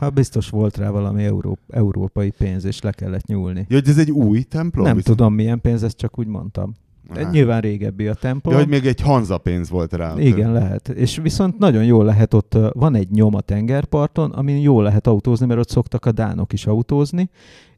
[0.00, 3.64] Hát biztos volt rá valami euró, európai pénz, és le kellett nyúlni.
[3.68, 4.84] Ja, hogy ez egy új templom?
[4.84, 6.74] Nem Viszont- tudom milyen pénz, ezt csak úgy mondtam.
[7.14, 7.30] Aha.
[7.30, 8.54] Nyilván régebbi a templom.
[8.54, 10.14] Ja, hogy még egy Hanza pénz volt rá.
[10.18, 10.88] Igen, lehet.
[10.88, 15.46] És viszont nagyon jól lehet ott, van egy nyom a tengerparton, amin jól lehet autózni,
[15.46, 17.30] mert ott szoktak a dánok is autózni,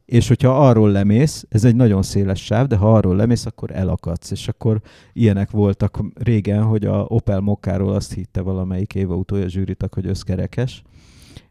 [0.07, 4.31] és hogyha arról lemész, ez egy nagyon széles sáv, de ha arról lemész, akkor elakadsz.
[4.31, 4.81] És akkor
[5.13, 10.83] ilyenek voltak régen, hogy a Opel Mokkáról azt hitte valamelyik évautója zsűritak, hogy összkerekes,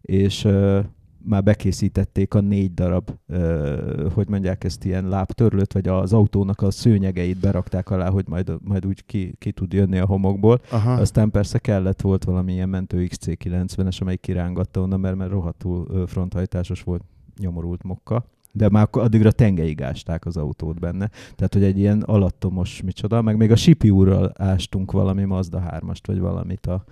[0.00, 0.80] és ö,
[1.24, 6.70] már bekészítették a négy darab, ö, hogy mondják ezt, ilyen lábtörlőt, vagy az autónak a
[6.70, 10.60] szőnyegeit berakták alá, hogy majd, majd úgy ki, ki tud jönni a homokból.
[10.70, 10.92] Aha.
[10.92, 16.82] Aztán persze kellett, volt valami ilyen mentő XC90-es, amelyik kirángatta onnan, mert, mert rohadtul fronthajtásos
[16.82, 17.02] volt
[17.38, 18.24] nyomorult mokka.
[18.56, 21.10] De már addigra tengeig ásták az autót benne.
[21.34, 26.18] Tehát, hogy egy ilyen alattomos micsoda, meg még a Sipiúrral ástunk valami Mazda 3-ast, vagy
[26.18, 26.84] valamit a,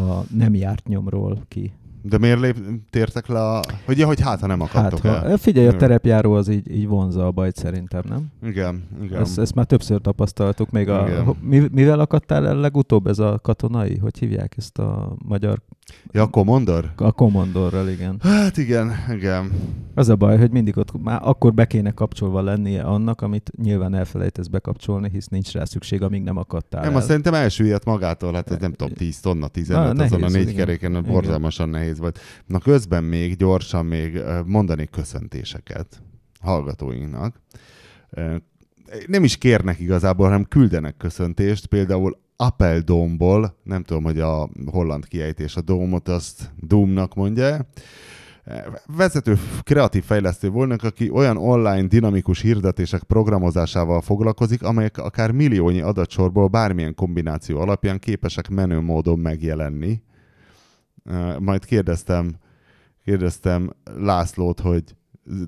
[0.00, 1.72] a nem járt nyomról ki.
[2.02, 2.56] De miért lép,
[2.90, 3.60] tértek le a...
[3.84, 5.28] Hogy, ja, hogy hát, ha nem Hát, akadtok el.
[5.30, 8.26] ha, figyelj, a terepjáró az így, így vonza a bajt szerintem, nem?
[8.50, 9.20] Igen, igen.
[9.20, 10.70] Ezt, ezt már többször tapasztaltuk.
[10.70, 11.34] Még a, Igen.
[11.40, 13.96] mi, mivel akadtál el legutóbb ez a katonai?
[13.96, 15.62] Hogy hívják ezt a magyar
[16.12, 16.92] Ja, a Commodore?
[16.96, 18.16] A Commodore-ral, igen.
[18.22, 19.50] Hát igen, igen.
[19.94, 23.94] Az a baj, hogy mindig ott már akkor be kéne kapcsolva lennie annak, amit nyilván
[23.94, 26.96] elfelejtesz bekapcsolni, hisz nincs rá szükség, amíg nem akadtál Nem, el.
[26.96, 30.42] azt szerintem elsüllyedt magától, hát ez nem tudom, 10 tonna, 15 Ah, azon a négy
[30.42, 30.54] igen.
[30.54, 32.18] keréken, borzalmasan nehéz volt.
[32.46, 36.02] Na közben még gyorsan még ö, mondanék köszöntéseket
[36.40, 37.40] hallgatóinknak.
[39.06, 45.56] Nem is kérnek igazából, hanem küldenek köszöntést, például Appeldómból, nem tudom, hogy a holland kiejtés
[45.56, 47.66] a dómot, azt Doomnak mondja,
[48.96, 56.48] vezető kreatív fejlesztő volnak, aki olyan online dinamikus hirdetések programozásával foglalkozik, amelyek akár milliónyi adatsorból
[56.48, 60.02] bármilyen kombináció alapján képesek menő módon megjelenni.
[61.38, 62.36] Majd kérdeztem,
[63.04, 64.82] kérdeztem Lászlót, hogy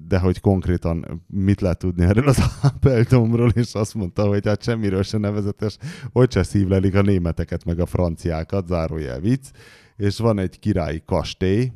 [0.09, 5.03] de hogy konkrétan mit lehet tudni erről az Appledomról, és azt mondta, hogy hát semmiről
[5.03, 5.77] se nevezetes,
[6.13, 9.51] hogy se szívlelik a németeket meg a franciákat, zárójel vicc,
[9.97, 11.73] és van egy királyi kastély,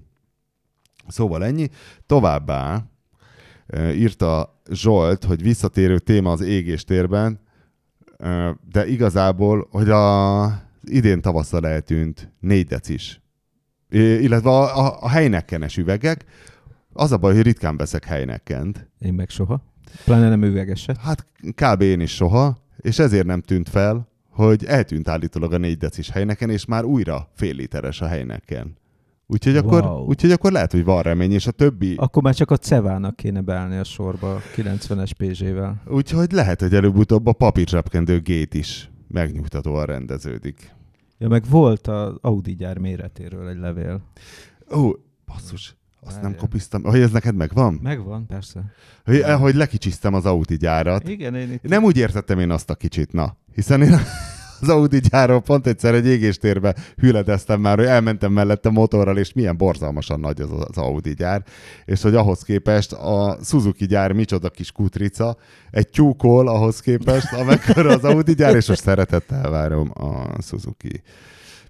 [1.08, 1.68] Szóval ennyi.
[2.06, 2.84] Továbbá
[3.94, 7.40] írta Zsolt, hogy visszatérő téma az égéstérben,
[8.16, 13.20] ö, de igazából, hogy a idén tavasszal eltűnt négy decis.
[13.90, 16.24] Illetve a, a, a helynekkenes üvegek.
[16.92, 18.88] Az a baj, hogy ritkán veszek helynekkent.
[18.98, 19.62] Én meg soha.
[20.04, 20.96] Pláne nem üvegeset.
[20.96, 21.80] Hát kb.
[21.80, 22.58] én is soha.
[22.76, 27.30] és ezért nem tűnt fel, hogy eltűnt állítólag a 4 decis helyneken, és már újra
[27.34, 28.76] fél literes a helyneken.
[29.26, 30.06] Úgyhogy akkor, Wow.
[30.06, 31.94] úgyhogy akkor lehet, hogy van remény, és a többi...
[31.96, 35.82] Akkor már csak a Cevának kéne beállni a sorba a 90-es PZ-vel.
[35.86, 40.70] Úgyhogy lehet, hogy előbb-utóbb a papírzsebkendő gate is megnyugtatóan rendeződik.
[41.18, 44.00] Ja, meg volt az Audi gyár méretéről egy levél.
[44.74, 44.90] Ó,
[45.26, 46.40] basszus, azt nem Várjál.
[46.40, 46.82] kopiztam.
[46.82, 47.78] Hogy ez neked megvan?
[47.82, 48.72] Megvan, persze.
[49.04, 51.08] Hogy, hogy lekicsisztem az Audi gyárat.
[51.08, 51.62] Igen, én itt...
[51.62, 53.36] Nem úgy értettem én azt a kicsit, na.
[53.54, 53.98] Hiszen én
[54.60, 59.56] az Audi gyárról pont egyszer egy égéstérbe hüledeztem már, hogy elmentem mellette motorral, és milyen
[59.56, 61.42] borzalmasan nagy az az Audi gyár,
[61.84, 65.36] és hogy ahhoz képest a Suzuki gyár micsoda kis kutrica,
[65.70, 71.02] egy tyúkol ahhoz képest, amekkora az Audi gyár, és most szeretettel várom a Suzuki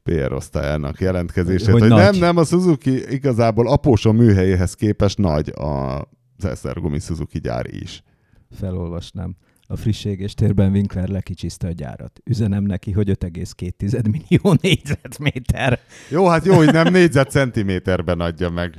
[0.03, 6.45] PR osztályának jelentkezését, Hogy hogy, nem, nem, a Suzuki igazából apósom műhelyéhez képest nagy az
[6.45, 8.03] Esztergomi Suzuki gyár is.
[8.51, 9.37] felolvasnám.
[9.71, 12.21] A friss égéstérben Winkler lekicsiszte a gyárat.
[12.25, 18.75] Üzenem neki, hogy 5,2 millió négyzetméter, Jó, hát jó, hogy nem négyzetcentiméterben adja meg.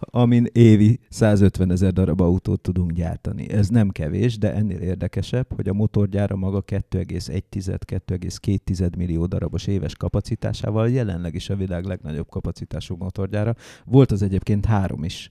[0.00, 3.50] amin évi 150 ezer darab autót tudunk gyártani.
[3.50, 10.90] Ez nem kevés, de ennél érdekesebb, hogy a motorgyára maga 2,1-2,2 millió darabos éves kapacitásával
[10.90, 13.54] jelenleg is a világ legnagyobb kapacitású motorgyára.
[13.84, 15.30] Volt az egyébként három is.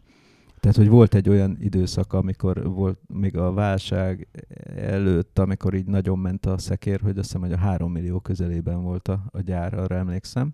[0.59, 4.27] Tehát, hogy volt egy olyan időszak, amikor volt még a válság
[4.75, 8.81] előtt, amikor így nagyon ment a szekér, hogy azt hiszem, hogy a három millió közelében
[8.81, 10.53] volt a, a gyár, arra emlékszem.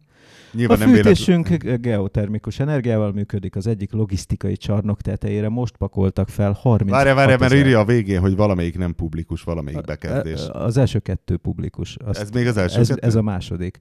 [0.52, 1.16] Nyilván a nem véletlen.
[1.16, 7.38] fűtésünk geotermikus energiával működik, az egyik logisztikai csarnok tetejére most pakoltak fel 30 Várja, várja,
[7.38, 10.48] mert írja a végén, hogy valamelyik nem publikus, valamelyik bekezdés.
[10.52, 11.98] Az első kettő publikus.
[12.06, 13.08] Azt, Ez még az első ez, kettő?
[13.08, 13.80] ez a második.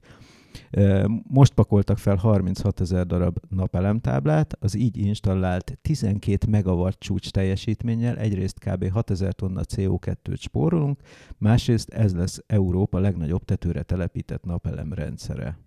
[1.22, 8.58] Most pakoltak fel 36 ezer darab napelemtáblát, az így installált 12 megawatt csúcs teljesítménnyel egyrészt
[8.58, 8.90] kb.
[8.90, 11.00] 6000 tonna CO2-t spórolunk,
[11.38, 15.58] másrészt ez lesz Európa legnagyobb tetőre telepített napelem rendszere.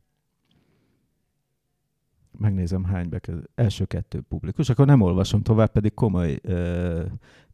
[2.38, 3.50] Megnézem hány bekezdő.
[3.56, 7.04] Első kettő publikus, akkor nem olvasom tovább, pedig komoly ö,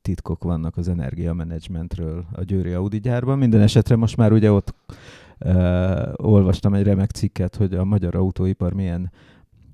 [0.02, 3.38] titkok vannak az energiamenedzsmentről a Győri Audi gyárban.
[3.38, 4.74] Minden esetre most már ugye ott
[6.16, 9.12] olvastam egy remek cikket, hogy a magyar autóipar milyen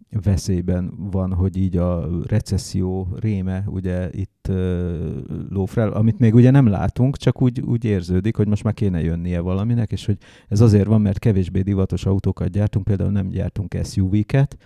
[0.10, 6.68] veszélyben van, hogy így a recesszió réme ugye itt ö, lófrel, amit még ugye nem
[6.68, 10.88] látunk, csak úgy, úgy érződik, hogy most már kéne jönnie valaminek, és hogy ez azért
[10.88, 14.58] van, mert kevésbé divatos autókat gyártunk, például nem gyártunk SUV-ket,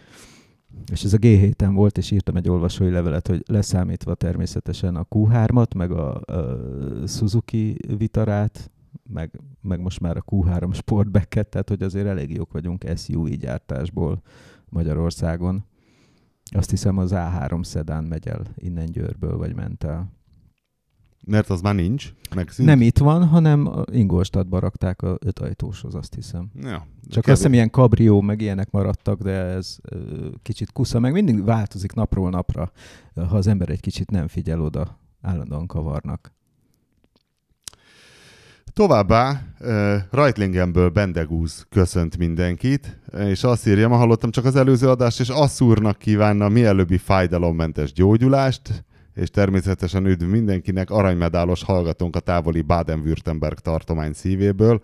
[0.92, 5.76] és ez a G7-en volt, és írtam egy olvasói levelet, hogy leszámítva természetesen a Q3-at,
[5.76, 6.58] meg a, a
[7.08, 8.72] Suzuki Vitarát,
[9.04, 14.22] meg, meg most már a Q3 Sportbacket, tehát hogy azért elég jók vagyunk SUV gyártásból
[14.70, 15.66] Magyarországon.
[16.54, 20.12] Azt hiszem az A3 szedán megy el innen Győrből, vagy ment el.
[21.26, 22.14] Mert az már nincs.
[22.36, 22.68] Megszűnt.
[22.68, 26.52] Nem itt van, hanem Ingolstadtba rakták a ötajtóshoz, azt hiszem.
[26.56, 29.78] Ja, Csak azt hiszem ilyen kabrió, meg ilyenek maradtak, de ez
[30.42, 32.72] kicsit kusza, meg mindig változik napról napra,
[33.16, 36.34] ha az ember egy kicsit nem figyel oda, állandóan kavarnak.
[38.74, 39.42] Továbbá
[40.12, 45.98] Reitlingenből Bendegúz köszönt mindenkit, és azt írja, ma hallottam csak az előző adást, és Asszúrnak
[45.98, 54.82] kívánna mielőbbi fájdalommentes gyógyulást, és természetesen üdv mindenkinek, aranymedálos hallgatónk a távoli Baden-Württemberg tartomány szívéből.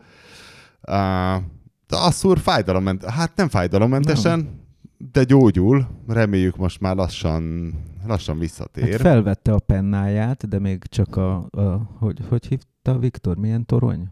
[0.88, 1.44] Uh,
[1.90, 4.66] Asszúr fájdalomment, hát nem fájdalommentesen,
[5.12, 5.88] de gyógyul.
[6.08, 7.74] Reméljük most már lassan,
[8.08, 8.90] lassan visszatér.
[8.90, 12.48] Hát felvette a pennáját, de még csak a, a hogy, hogy
[12.88, 14.10] hívta Viktor, milyen torony?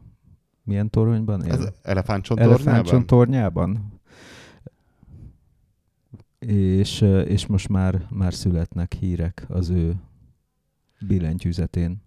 [0.63, 1.51] Milyen toronyban él?
[1.51, 2.67] Ez elefántcsontornyában?
[2.67, 3.93] Elefántcsont tornyában.
[6.39, 9.95] És, és most már, már születnek hírek az ő
[11.07, 12.03] billentyűzetén.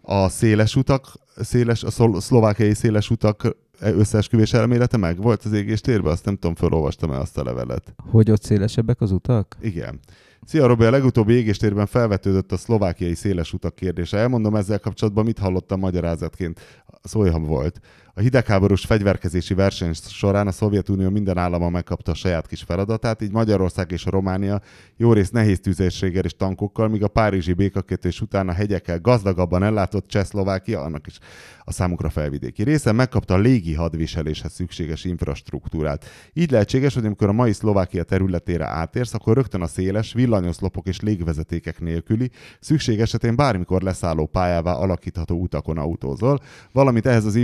[0.00, 5.80] A széles utak, széles, a szol- szlovákiai széles utak összeesküvés elmélete meg volt az égés
[5.80, 6.12] térben?
[6.12, 7.94] Azt nem tudom, felolvastam el azt a levelet.
[7.96, 9.56] Hogy ott szélesebbek az utak?
[9.60, 10.00] Igen.
[10.46, 14.18] Szia Robi, a legutóbbi égéstérben felvetődött a szlovákiai széles utak kérdése.
[14.18, 16.60] Elmondom ezzel kapcsolatban, mit hallottam magyarázatként.
[17.02, 17.80] Szóljam volt.
[18.16, 23.32] A hidegháborús fegyverkezési verseny során a Szovjetunió minden állama megkapta a saját kis feladatát, így
[23.32, 24.60] Magyarország és a Románia
[24.96, 30.08] jó rész nehéz tüzérséggel és tankokkal, míg a párizsi békakötés után a hegyekkel gazdagabban ellátott
[30.08, 31.18] Csehszlovákia, annak is
[31.64, 36.04] a számukra felvidéki része, megkapta a légi hadviseléshez szükséges infrastruktúrát.
[36.32, 41.00] Így lehetséges, hogy amikor a mai Szlovákia területére átérsz, akkor rögtön a széles, villanyoszlopok és
[41.00, 46.40] légvezetékek nélküli, szükség esetén bármikor leszálló pályává alakítható utakon autózol,
[46.72, 47.34] valamint ehhez az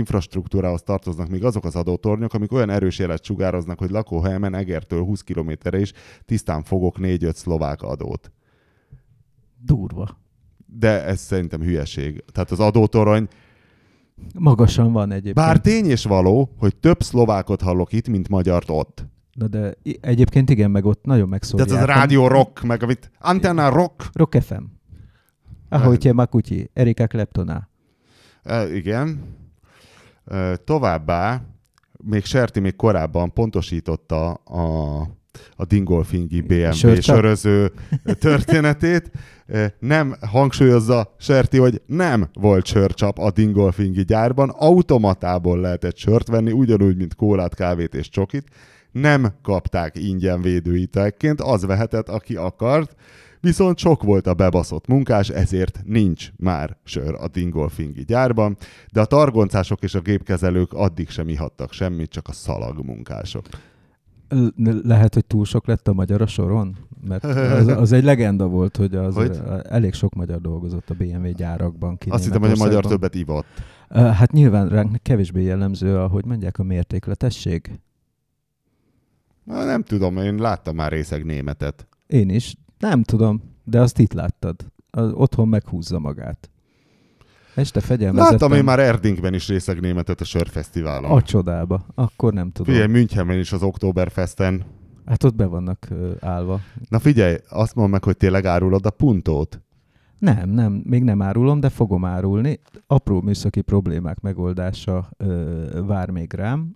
[0.61, 5.21] infrastruktúrához tartoznak még azok az adótornyok, amik olyan erős jelet sugároznak, hogy lakóhelyemen Egertől 20
[5.21, 5.93] kilométerre is
[6.25, 8.31] tisztán fogok 4-5 szlovák adót.
[9.63, 10.19] Durva.
[10.65, 12.23] De ez szerintem hülyeség.
[12.31, 13.27] Tehát az adótorony
[14.37, 15.35] Magasan van egyébként.
[15.35, 19.05] Bár tény és való, hogy több szlovákot hallok itt, mint magyart ott.
[19.33, 21.69] Na de egyébként igen, meg ott nagyon megszólják.
[21.69, 24.09] Tehát az rádió rock, meg amit Antenna rock.
[24.13, 24.63] Rock FM.
[25.69, 27.69] Ahogy Makucsi, Erika Kleptona.
[28.43, 29.39] E, igen.
[30.63, 31.41] Továbbá,
[32.03, 34.99] még Serti még korábban pontosította a,
[35.55, 37.15] a Dingolfingi BMW Sörcsap?
[37.15, 37.71] söröző
[38.19, 39.11] történetét.
[39.79, 44.49] Nem hangsúlyozza Serti, hogy nem volt sörcsap a Dingolfingi gyárban.
[44.49, 48.47] Automatából lehetett sört venni, ugyanúgy, mint kólát, kávét és csokit.
[48.91, 52.95] Nem kapták ingyen védőitelként, az vehetett, aki akart.
[53.41, 58.57] Viszont sok volt a bebaszott munkás, ezért nincs már sör a Dingolfingi gyárban,
[58.91, 63.45] de a targoncások és a gépkezelők addig sem ihattak semmit, csak a szalag munkások.
[64.55, 66.77] L- lehet, hogy túl sok lett a magyar a soron?
[67.07, 69.39] Mert az, az egy legenda volt, hogy az Hogy?
[69.63, 71.97] elég sok magyar dolgozott a BMW gyárakban.
[72.09, 73.45] Azt hittem, hogy a magyar többet ivott.
[73.89, 77.79] Hát nyilván ránk kevésbé jellemző, ahogy mondják, a mértékletesség.
[79.43, 81.87] Na, nem tudom, én láttam már részeg németet.
[82.07, 82.55] Én is.
[82.81, 84.55] Nem tudom, de azt itt láttad.
[84.91, 86.49] Az otthon meghúzza magát.
[87.55, 88.31] Este fegyelmezetten.
[88.31, 91.11] Láttam én már Erdingben is részeg németet a sörfesztiválon.
[91.11, 91.85] A csodába.
[91.95, 92.73] Akkor nem tudom.
[92.73, 94.63] Figyelj, Münchenben is az Oktoberfesten.
[95.05, 96.59] Hát ott be vannak ö, állva.
[96.89, 99.61] Na figyelj, azt mondd meg, hogy tényleg árulod a puntót.
[100.19, 102.59] Nem, nem, még nem árulom, de fogom árulni.
[102.87, 106.75] Apró műszaki problémák megoldása ö, vár még rám.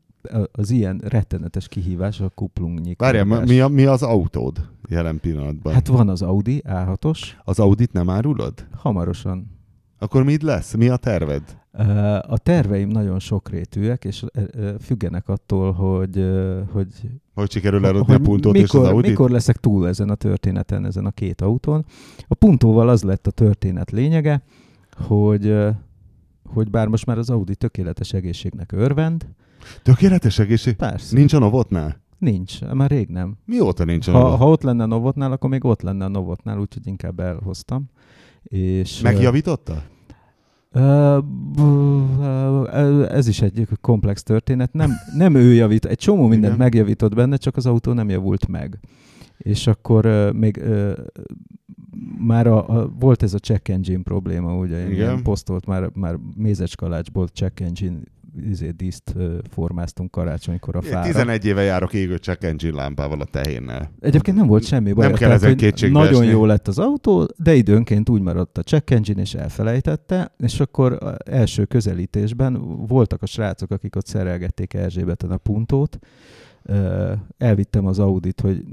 [0.51, 5.73] Az ilyen rettenetes kihívás a kuplung Várjál, mi, a- mi az autód jelen pillanatban?
[5.73, 8.53] Hát van az Audi A6-os, Az Audit nem árulod?
[8.75, 9.53] hamarosan.
[9.99, 10.75] Akkor mit lesz?
[10.75, 11.63] Mi a terved?
[12.27, 14.23] A terveim nagyon sokrétűek, és
[14.79, 16.25] függenek attól, hogy,
[16.71, 16.88] hogy
[17.33, 19.09] Hogy sikerül eladni a puntót mikor, és az Audit?
[19.09, 21.85] mikor leszek túl ezen a történeten, ezen a két autón.
[22.27, 24.43] A puntóval az lett a történet lényege,
[24.97, 25.57] hogy,
[26.53, 29.27] hogy bár most már az Audi tökéletes egészségnek örvend,
[29.84, 30.75] Tökéletes egészség?
[30.75, 32.04] persze, Nincs a Novotnál?
[32.17, 33.38] nincs, már rég nem.
[33.45, 36.60] Mióta nincs a Ha, ha ott lenne a Novotnál, akkor még ott lenne a Novotnál,
[36.60, 37.89] úgyhogy inkább elhoztam.
[38.43, 39.84] És, Megjavította?
[43.10, 44.73] Ez is egy komplex történet.
[44.73, 46.58] Nem, nem ő javít, egy csomó mindent Igen.
[46.58, 48.80] megjavított benne, csak az autó nem javult meg.
[49.38, 50.63] És akkor még
[52.19, 54.91] már a, a, volt ez a check engine probléma, ugye Igen.
[54.91, 57.97] ilyen posztolt, már, már mézeskalácsból check engine
[58.50, 59.15] izé, díszt
[59.50, 61.06] formáztunk karácsonykor a fára.
[61.06, 63.91] 11 éve járok égő check engine lámpával a tehénnel.
[64.00, 65.06] Egyébként nem volt semmi baj.
[65.06, 66.32] Nem kell tehát, ezen kétségbe Nagyon esni.
[66.32, 71.17] jó lett az autó, de időnként úgy maradt a check engine, és elfelejtette, és akkor
[71.26, 76.00] első közelítésben voltak a srácok, akik ott szerelgették Erzsébeten a puntót,
[77.38, 78.63] elvittem az Audit, hogy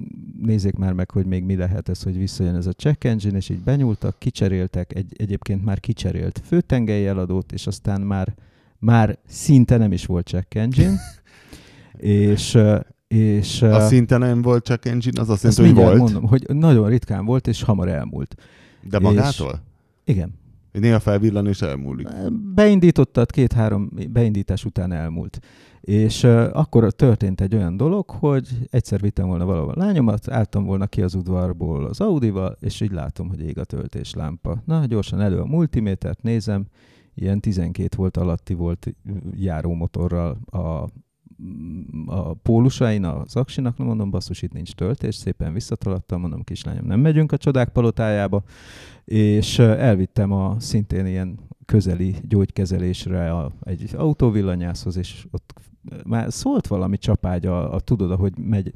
[0.42, 3.48] nézzék már meg, hogy még mi lehet ez, hogy visszajön ez a check engine, és
[3.48, 8.34] így benyúltak, kicseréltek, egy, egyébként már kicserélt főtengelyeladót, és aztán már,
[8.82, 11.00] már szinte nem is volt check engine,
[11.96, 12.58] és,
[13.08, 16.88] és A szinte nem volt check engine, az azt jelenti, hogy volt, mondom, hogy nagyon
[16.88, 18.34] ritkán volt, és hamar elmúlt.
[18.82, 19.62] de magától?
[20.04, 20.40] Igen.
[20.72, 22.08] Hogy Néha felvillan és elmúlik.
[22.54, 25.38] Beindítottad, két-három beindítás után elmúlt.
[25.80, 30.64] És uh, akkor történt egy olyan dolog, hogy egyszer vittem volna valahol a lányomat, álltam
[30.64, 34.62] volna ki az udvarból az Audival, és így látom, hogy ég a töltéslámpa.
[34.64, 36.66] Na, gyorsan elő a multimétert nézem,
[37.14, 38.94] ilyen 12 volt alatti volt
[39.34, 40.88] járómotorral a,
[42.06, 47.00] a pólusain, az aksinak, na mondom, basszus, itt nincs töltés, szépen visszataladtam, mondom, kislányom, nem
[47.00, 48.42] megyünk a csodák palotájába,
[49.04, 55.54] és elvittem a szintén ilyen közeli gyógykezelésre a, egy autóvillanyászhoz, és ott
[56.04, 58.72] már szólt valami csapágy, a, a tudod, ahogy megy,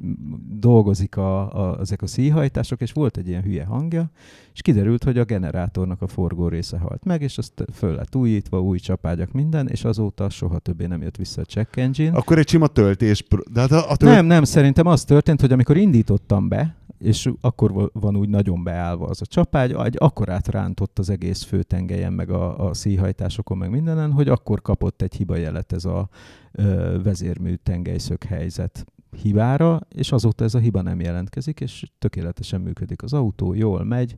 [0.49, 4.11] dolgozik a, a, ezek a szíhajtások, és volt egy ilyen hülye hangja,
[4.57, 8.61] és kiderült, hogy a generátornak a forgó része halt meg, és azt föl lett újítva,
[8.61, 12.17] új csapágyak, minden, és azóta soha többé nem jött vissza a check engine.
[12.17, 13.25] Akkor egy sima töltés...
[13.51, 14.11] De hát a, a tölt...
[14.11, 19.05] Nem, nem, szerintem az történt, hogy amikor indítottam be, és akkor van úgy nagyon beállva
[19.05, 24.11] az a csapágy, egy akkorát rántott az egész főtengelyen, meg a, a szíhajtásokon, meg mindenen,
[24.11, 26.09] hogy akkor kapott egy hibajelet ez a
[26.51, 28.85] ö, vezérmű tengelyszög helyzet
[29.21, 34.17] hibára, és azóta ez a hiba nem jelentkezik, és tökéletesen működik az autó, jól megy,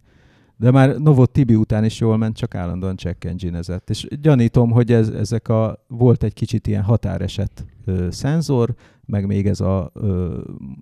[0.60, 4.92] de már Novot Tibi után is jól ment, csak állandóan check engine És gyanítom, hogy
[4.92, 8.76] ez, ezek a, volt egy kicsit ilyen határeset ö, szenzor,
[9.06, 10.40] meg még ez a, ö,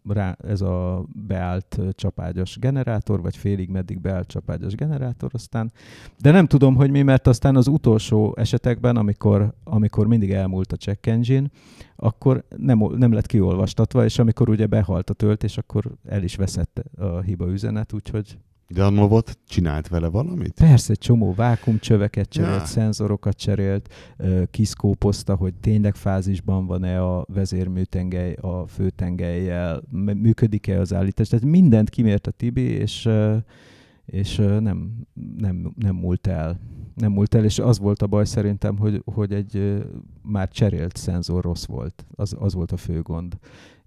[0.08, 5.72] rá, ez a beállt ö, csapágyas generátor, vagy félig meddig beállt csapágyas generátor, aztán,
[6.22, 10.76] de nem tudom, hogy mi, mert aztán az utolsó esetekben, amikor, amikor mindig elmúlt a
[10.76, 11.50] check engine,
[11.96, 16.84] akkor nem, nem lett kiolvastatva, és amikor ugye behalt a töltés, akkor el is veszett
[16.98, 18.38] a hiba üzenet, úgyhogy
[18.70, 20.54] De a Novot csinált vele valamit?
[20.54, 22.66] Persze, egy csomó vákumcsöveket cserélt, Ja.
[22.66, 23.94] szenzorokat cserélt,
[24.52, 31.28] kiszkópozta, hogy tényleg fázisban van-e a vezérműtengely a főtengelyjel, működik-e az állítás.
[31.28, 33.10] Tehát mindent kimért a Tibi, és,
[34.06, 35.08] és nem,
[35.38, 36.60] nem, nem múlt el.
[36.96, 39.84] Nem múlt el, és az volt a baj szerintem, hogy, hogy egy
[40.22, 42.06] már cserélt szenzor rossz volt.
[42.16, 43.38] Az, az volt a fő gond.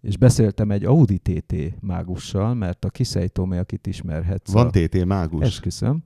[0.00, 4.52] És beszéltem egy Audi TT mágussal, mert a Kiszejtómé, akit ismerhetsz.
[4.52, 5.44] Van a- TT mágus?
[5.44, 6.02] Esküszöm.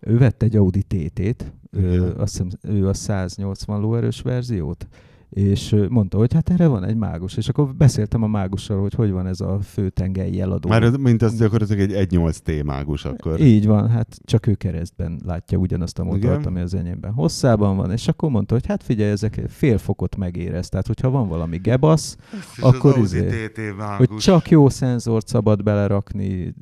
[0.00, 4.88] Ő vett egy Audi TT-t, ő, azt hiszem, ő a 180 lóerős verziót,
[5.30, 9.10] és mondta, hogy hát erre van egy mágus, és akkor beszéltem a mágussal, hogy hogy
[9.10, 10.68] van ez a főtengely jeladó.
[10.68, 13.40] Már ez- mint az gyakorlatilag egy 1.8T mágus akkor.
[13.40, 16.42] Így van, hát csak ő keresztben látja ugyanazt a motort, Igen.
[16.44, 20.68] ami az enyémben hosszában van, és akkor mondta, hogy hát figyelj, ezek fél fokot megérez,
[20.68, 22.16] tehát hogyha van valami gebasz,
[22.60, 23.50] akkor az izé,
[23.96, 26.54] hogy csak jó szenzort szabad belerakni.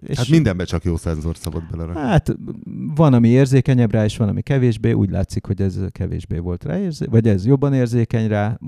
[0.00, 2.00] És Hát mindenbe csak jó szenzort szabad belerakni.
[2.00, 2.36] Hát
[2.94, 4.92] van, ami érzékenyebb rá, és van, ami kevésbé.
[4.92, 8.58] Úgy látszik, hogy ez kevésbé volt rá, érzé- vagy ez jobban érzékeny rá.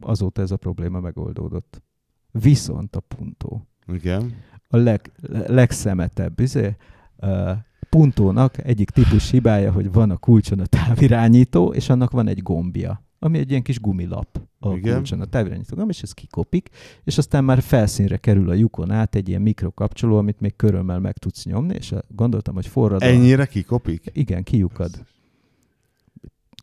[0.00, 1.82] Azóta ez a probléma megoldódott.
[2.30, 4.34] Viszont a puntó, Igen.
[4.68, 5.12] a leg,
[5.46, 6.76] legszemetebb, izé,
[7.22, 7.50] uh,
[7.88, 13.02] puntónak egyik típus hibája, hogy van a kulcson a távirányító, és annak van egy gombja,
[13.18, 14.94] ami egy ilyen kis gumilap a Igen.
[14.94, 16.68] kulcson, a távirányító gomb, és ez kikopik,
[17.04, 21.18] és aztán már felszínre kerül a lyukon át egy ilyen mikrokapcsoló, amit még körömmel meg
[21.18, 24.10] tudsz nyomni, és gondoltam, hogy forrad a- Ennyire kikopik?
[24.12, 24.90] igen, kiukad.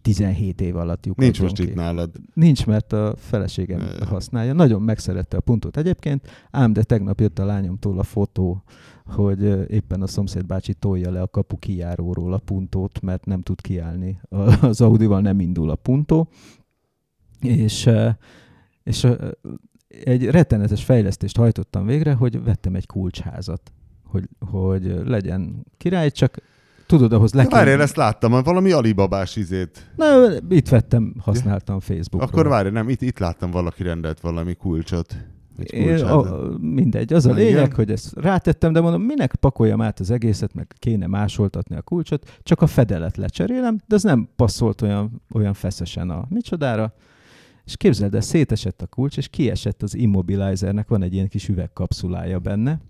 [0.01, 1.63] 17 év alatt lyukadjon Nincs most ki.
[1.63, 2.11] itt nálad.
[2.33, 4.05] Nincs, mert a feleségem Ne.
[4.05, 4.53] használja.
[4.53, 8.63] Nagyon megszerette a puntot egyébként, ám de tegnap jött a lányomtól a fotó,
[9.05, 13.61] hogy éppen a szomszéd bácsi tolja le a kapu kijáróról a puntót, mert nem tud
[13.61, 14.19] kiállni.
[14.61, 16.27] Az Audival nem indul a puntó.
[17.41, 17.89] És,
[18.83, 19.07] és
[20.03, 23.71] egy rettenetes fejlesztést hajtottam végre, hogy vettem egy kulcsházat,
[24.03, 26.37] hogy, hogy legyen király, csak
[26.91, 29.91] tudod, ahhoz le várjál, ezt láttam, valami alibabás izét.
[29.95, 30.05] Na,
[30.49, 32.29] itt vettem, használtam Facebookról.
[32.29, 35.15] Akkor várj, nem, itt, itt láttam valaki rendelt valami kulcsot.
[35.55, 36.25] Kulcsházat.
[36.25, 37.73] a, mindegy, az a lényeg, igen.
[37.75, 42.39] hogy ezt rátettem, de mondom, minek pakoljam át az egészet, meg kéne másoltatni a kulcsot,
[42.43, 46.93] csak a fedelet lecserélem, de ez nem passzolt olyan, olyan feszesen a micsodára.
[47.65, 52.39] És képzeld el, szétesett a kulcs, és kiesett az immobilizernek, van egy ilyen kis üvegkapszulája
[52.39, 52.81] benne,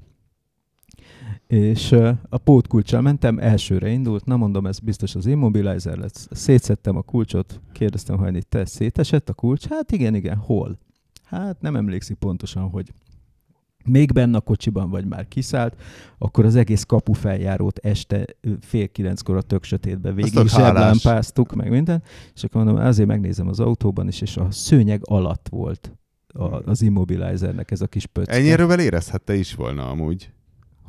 [1.47, 1.91] és
[2.29, 6.27] a pótkulccsal mentem, elsőre indult, na mondom, ez biztos az immobilizer lesz.
[6.31, 9.67] Szétszettem a kulcsot, kérdeztem, hogy itt te szétesett a kulcs?
[9.67, 10.77] Hát igen, igen, hol?
[11.23, 12.93] Hát nem emlékszik pontosan, hogy
[13.85, 15.81] még benne a kocsiban, vagy már kiszállt,
[16.17, 22.03] akkor az egész kapufeljárót este ö, fél kilenckor a tök sötétbe végig zseblámpáztuk, meg minden,
[22.35, 25.91] és akkor mondom, azért megnézem az autóban is, és a szőnyeg alatt volt
[26.33, 28.33] a, az immobilizernek ez a kis pöcke.
[28.33, 30.31] Ennyiről érezhette is volna amúgy.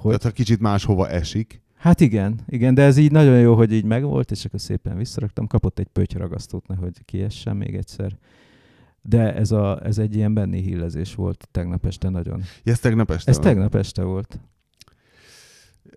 [0.02, 1.60] Hogy, Tehát ha kicsit máshova esik.
[1.76, 5.46] Hát igen, igen, de ez így nagyon jó, hogy így megvolt, és akkor szépen visszaraktam.
[5.46, 8.18] Kapott egy pötyragasztót, nehogy kiessen még egyszer.
[9.02, 12.42] De ez, a, ez egy ilyen benni hílezés volt tegnap este nagyon.
[12.64, 13.44] Ez tegnap este Ez van.
[13.46, 14.40] tegnap este volt.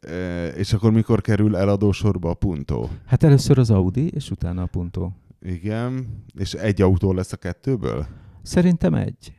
[0.01, 2.89] E, és akkor mikor kerül eladósorba a puntó?
[3.05, 5.09] Hát először az Audi, és utána a Punto.
[5.41, 6.07] Igen.
[6.39, 8.05] És egy autó lesz a kettőből?
[8.41, 9.33] Szerintem egy.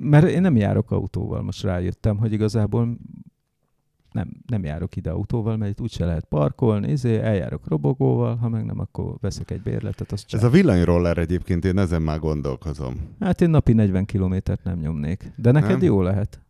[0.00, 2.96] Mert én nem járok autóval, most rájöttem, hogy igazából
[4.12, 8.64] nem, nem járok ide autóval, mert itt úgyse lehet parkolni, izé, eljárok robogóval, ha meg
[8.64, 10.48] nem, akkor veszek egy bérletet, azt Ez csak.
[10.48, 12.94] a villanyroller egyébként, én ezen már gondolkozom.
[13.20, 15.32] Hát én napi 40 kilométert nem nyomnék.
[15.36, 15.82] De neked Nem?
[15.82, 16.40] jó lehet.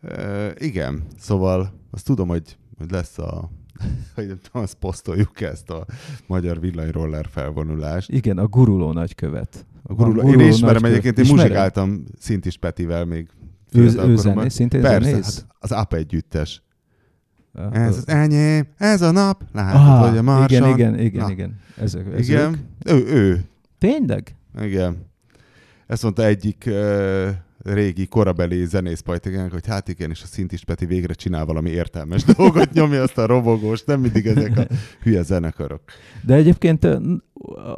[0.00, 3.50] E, igen, szóval azt tudom, hogy, hogy lesz a
[4.14, 5.86] hogy nem tudom, azt posztoljuk ezt a
[6.26, 8.10] magyar villanyroller felvonulást.
[8.10, 9.66] Igen, a guruló nagykövet.
[9.82, 10.90] A guruló, én guruló ismerem nagykövet.
[10.90, 11.44] egyébként, én Ismered?
[11.46, 13.28] muzsikáltam Szintis Petivel még
[13.72, 15.38] Ő, ő zené, szintén Persze, zenész?
[15.38, 16.62] hát az AP együttes.
[17.72, 20.68] Ez az enyém, ez a nap, látod, ah, hogy a marson.
[20.68, 21.30] igen, igen, igen, Na.
[21.30, 21.58] igen.
[21.76, 23.44] Ezek, ez Igen, ő, ő,
[23.78, 24.34] Tényleg?
[24.60, 24.96] igen.
[25.86, 27.28] Ezt mondta egyik uh,
[27.58, 32.72] régi korabeli zenészpajtigának, hogy hát igen, és a Szintis Peti végre csinál valami értelmes dolgot,
[32.72, 34.66] nyomja azt a robogós, nem mindig ezek a
[35.02, 35.82] hülye zenekarok.
[36.22, 36.88] De egyébként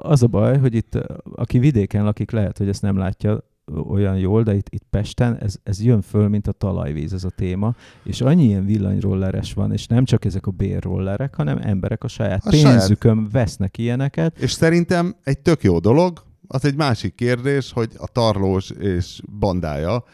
[0.02, 0.98] az a baj, hogy itt,
[1.34, 3.47] aki vidéken lakik, lehet, hogy ezt nem látja
[3.88, 7.30] olyan jól, de itt, itt Pesten ez, ez jön föl, mint a talajvíz ez a
[7.30, 12.08] téma, és annyi ilyen villanyrolleres van, és nem csak ezek a bérrollerek, hanem emberek a
[12.08, 14.38] saját A pénzükön vesznek ilyeneket.
[14.38, 20.04] És szerintem egy tök jó dolog, az egy másik kérdés, hogy a tarlós és bandája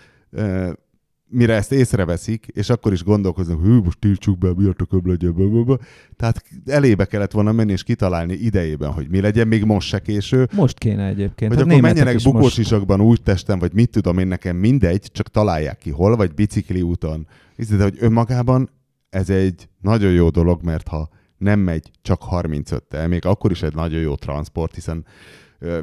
[1.34, 5.32] mire ezt észreveszik, és akkor is gondolkoznak, hű, most tiltsuk be, miért a köbb legyen,
[5.32, 5.78] blablabla.
[6.16, 10.48] Tehát elébe kellett volna menni és kitalálni idejében, hogy mi legyen, még most se késő,
[10.54, 11.52] Most kéne egyébként.
[11.54, 15.08] hogy Hát akkor menjenek is most- bukósisakban úgy testem, vagy mit tudom én, nekem mindegy,
[15.12, 17.26] csak találják ki hol, vagy bicikli úton.
[17.56, 18.70] Hiszed, hogy önmagában
[19.10, 21.08] ez egy nagyon jó dolog, mert ha
[21.38, 25.04] nem megy csak 35-tel, még akkor is egy nagyon jó transport, hiszen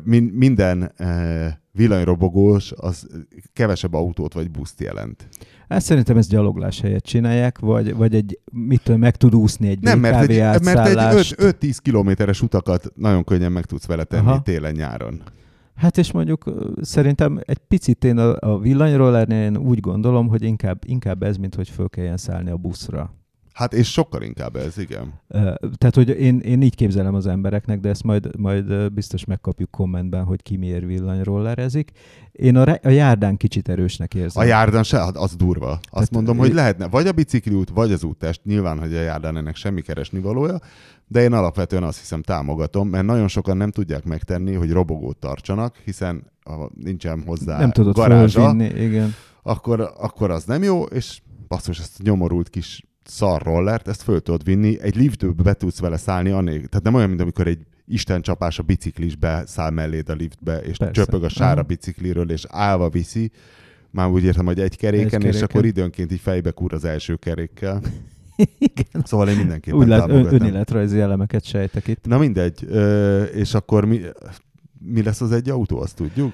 [0.04, 0.92] min- minden
[1.72, 3.08] villanyrobogós az
[3.54, 5.30] kevesebb autót vagy buszt jelent.
[5.70, 10.00] Hát szerintem ezt gyaloglás helyett csinálják, vagy, vagy egy, mitől meg tud úszni egy Nem,
[10.00, 11.36] mert egy, mert egy átszállást.
[11.38, 14.42] 5-10 kilométeres utakat nagyon könnyen meg tudsz vele tenni Aha.
[14.42, 15.22] télen-nyáron.
[15.76, 20.82] Hát és mondjuk szerintem egy picit én a, a villanyrollernél én úgy gondolom, hogy inkább,
[20.86, 23.14] inkább ez, mint hogy föl kelljen szállni a buszra.
[23.62, 25.14] Hát és sokkal inkább ez, igen.
[25.78, 30.24] Tehát, hogy én, én így képzelem az embereknek, de ezt majd, majd biztos megkapjuk kommentben,
[30.24, 31.92] hogy ki miért villanyrollerezik.
[32.32, 34.44] Én a, a járdán kicsit erősnek érzem.
[34.44, 35.70] A járdán se, hát az durva.
[35.70, 38.42] Azt Tehát, mondom, hogy lehetne vagy a bicikliút, vagy az úttest.
[38.44, 40.60] Nyilván, hogy a járdán ennek semmi keresni valója,
[41.08, 45.76] de én alapvetően azt hiszem támogatom, mert nagyon sokan nem tudják megtenni, hogy robogót tartsanak,
[45.86, 49.14] hiszen ha nincsen hozzá Nem tudod garázsa, igen.
[49.44, 54.20] akkor, akkor az nem jó, és basszus, ezt a nyomorult kis szar rollert, ezt föl
[54.22, 57.66] tudod vinni, egy liftbe be tudsz vele szállni, annél, tehát nem olyan, mint amikor egy
[57.88, 60.94] Isten csapás a biciklisbe száll melléd a liftbe, és Persze.
[60.94, 61.62] csöpög a sára Aha.
[61.64, 63.32] bicikliről, és állva viszi,
[63.90, 65.48] már úgy értem, hogy egy keréken, Egy egy és keréken.
[65.50, 67.82] akkor időnként így fejbe kúr az első kerékkel.
[68.58, 69.04] igen.
[69.04, 72.06] Szóval én mindenképpen Úgy lát, ön, önéletrajzi elemeket sejtek itt.
[72.08, 74.00] Na mindegy, ö, és akkor mi,
[74.80, 76.34] mi lesz az egy autó, azt tudjuk?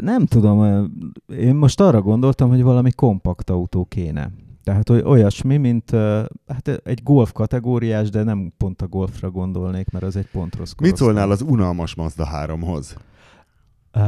[0.00, 0.88] Nem tudom,
[1.38, 4.30] én most arra gondoltam, hogy valami kompakt autó kéne.
[4.68, 5.90] Tehát olyasmi, mint
[6.46, 10.70] hát egy golf kategóriás, de nem pont a golfra gondolnék, mert az egy pont rossz
[10.70, 11.06] Mit korosztály.
[11.06, 12.96] szólnál az unalmas Mazda 3-hoz?
[13.92, 14.00] Ö,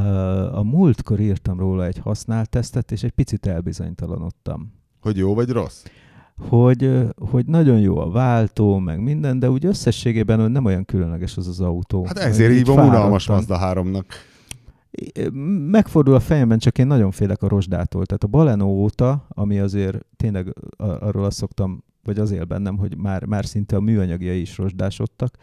[0.56, 4.72] A múltkor írtam róla egy használt tesztet, és egy picit elbizonytalanodtam.
[5.00, 5.84] Hogy jó vagy rossz?
[6.48, 6.90] Hogy,
[7.30, 11.60] hogy nagyon jó a váltó, meg minden, de úgy összességében nem olyan különleges az az
[11.60, 12.04] autó.
[12.04, 13.26] Hát ezért így hívom unalmas.
[13.28, 14.04] Mazda 3-nak.
[15.70, 18.06] Megfordul a fejemben, csak én nagyon félek a rozsdától.
[18.06, 22.96] Tehát a Baleno óta, ami azért tényleg arról azt szoktam, vagy az él bennem, hogy
[22.96, 25.36] már, már szinte a műanyagjai is rozsdásodtak,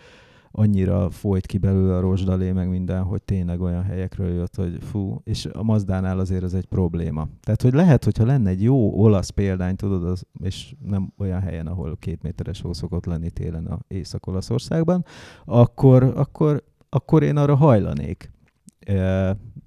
[0.51, 5.21] annyira folyt ki belőle a rozsdalé, meg minden, hogy tényleg olyan helyekről jött, hogy fú,
[5.23, 7.27] és a Mazdánál azért ez egy probléma.
[7.41, 11.67] Tehát, hogy lehet, hogyha lenne egy jó olasz példány, tudod, az, és nem olyan helyen,
[11.67, 15.05] ahol két méteres hó szokott lenni télen a Észak-Olaszországban,
[15.45, 18.31] akkor, akkor, akkor én arra hajlanék.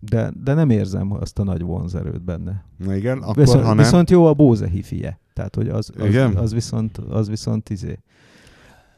[0.01, 2.65] De, de nem érzem azt a nagy vonzerőt benne.
[2.77, 3.77] Na igen, akkor Viszont, ha nem...
[3.77, 5.21] viszont jó a Bose hifie.
[5.33, 6.37] Tehát, hogy az, az, Igen?
[6.37, 7.99] az, viszont, az viszont izé.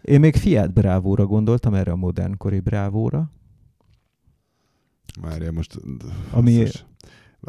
[0.02, 3.30] Én még Fiat Bravo-ra gondoltam, erre a modernkori Bravo-ra.
[5.20, 5.80] Várjál most...
[6.30, 6.66] Ami-.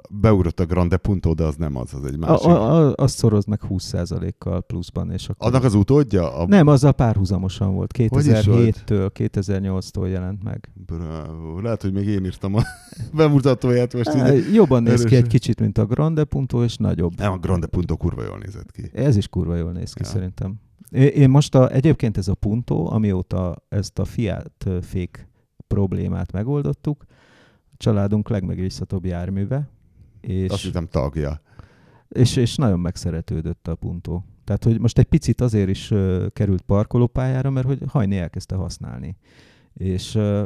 [0.10, 2.46] Beugrott a Grande Punto, de az nem az, az egy másik.
[2.48, 5.12] a, a, azt szoroz meg 20%-kal pluszban.
[5.12, 5.48] És akkor...
[5.48, 6.36] Annak az utódja?
[6.36, 6.48] A...
[6.48, 7.98] Nem, azzal párhuzamosan volt.
[7.98, 8.84] Hogy is volt?
[8.88, 10.70] 2007-től 2008-tól jelent meg.
[10.86, 11.60] Bravo.
[11.60, 12.62] Lehet, hogy még én írtam a
[13.14, 14.08] bemutatóját most.
[14.08, 14.50] Á, Ide.
[14.54, 15.24] Jobban néz ki erősen.
[15.24, 17.18] egy kicsit, mint a Grande Punto, és nagyobb.
[17.18, 18.90] Nem, a Grande Punto kurva jól nézett ki.
[18.94, 20.10] Ez is kurva jól néz ki Ja.
[20.10, 20.56] szerintem.
[20.92, 25.28] Én most a, egyébként ez a Punto, amióta ezt a Fiat fék
[25.68, 27.06] problémát megoldottuk,
[27.72, 29.70] a családunk legmegbízhatóbb járműve,
[30.24, 31.42] Azt és, hittem tagja.
[32.10, 34.22] és, és nagyon megszeretődött a Punto.
[34.44, 39.18] Tehát, hogy most egy picit azért is uh, került parkolópályára, mert hogy hajni elkezdte használni.
[39.74, 40.46] És, uh,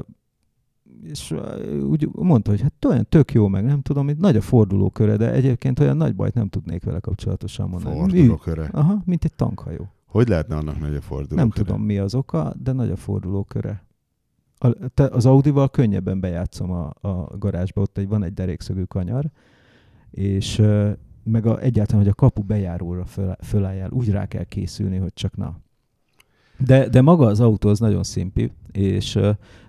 [1.04, 1.36] és
[1.84, 5.32] úgy mondta, hogy hát olyan tök jó, meg nem tudom, itt nagy a fordulóköre, de
[5.32, 7.96] egyébként olyan nagy bajt nem tudnék vele kapcsolatosan mondani.
[7.96, 8.70] Fordulóköre.
[8.72, 9.92] Aha, mint egy tankhajó.
[10.06, 11.42] Hogy lehetne annak nagy a fordulóköre?
[11.42, 13.86] Nem tudom, mi az oka, de nagy a fordulóköre.
[14.58, 19.32] A, te, az Audival könnyebben bejátszom a, a garázsba, ott egy, van egy derékszögű kanyar,
[20.18, 20.62] és
[21.24, 25.36] meg a, egyáltalán, hogy a kapu bejáróra föl, fölálljál, úgy rá kell készülni, hogy csak
[25.36, 25.60] na.
[26.58, 29.16] De, de maga az autó az nagyon szimpi, és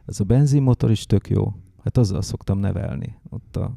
[0.07, 1.53] ez a benzinmotor is tök jó.
[1.84, 3.18] Hát azzal szoktam nevelni.
[3.30, 3.72] Ott a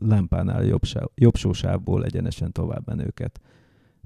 [0.00, 3.40] lámpánál jobb, sáv, jobb egyenesen tovább menőket.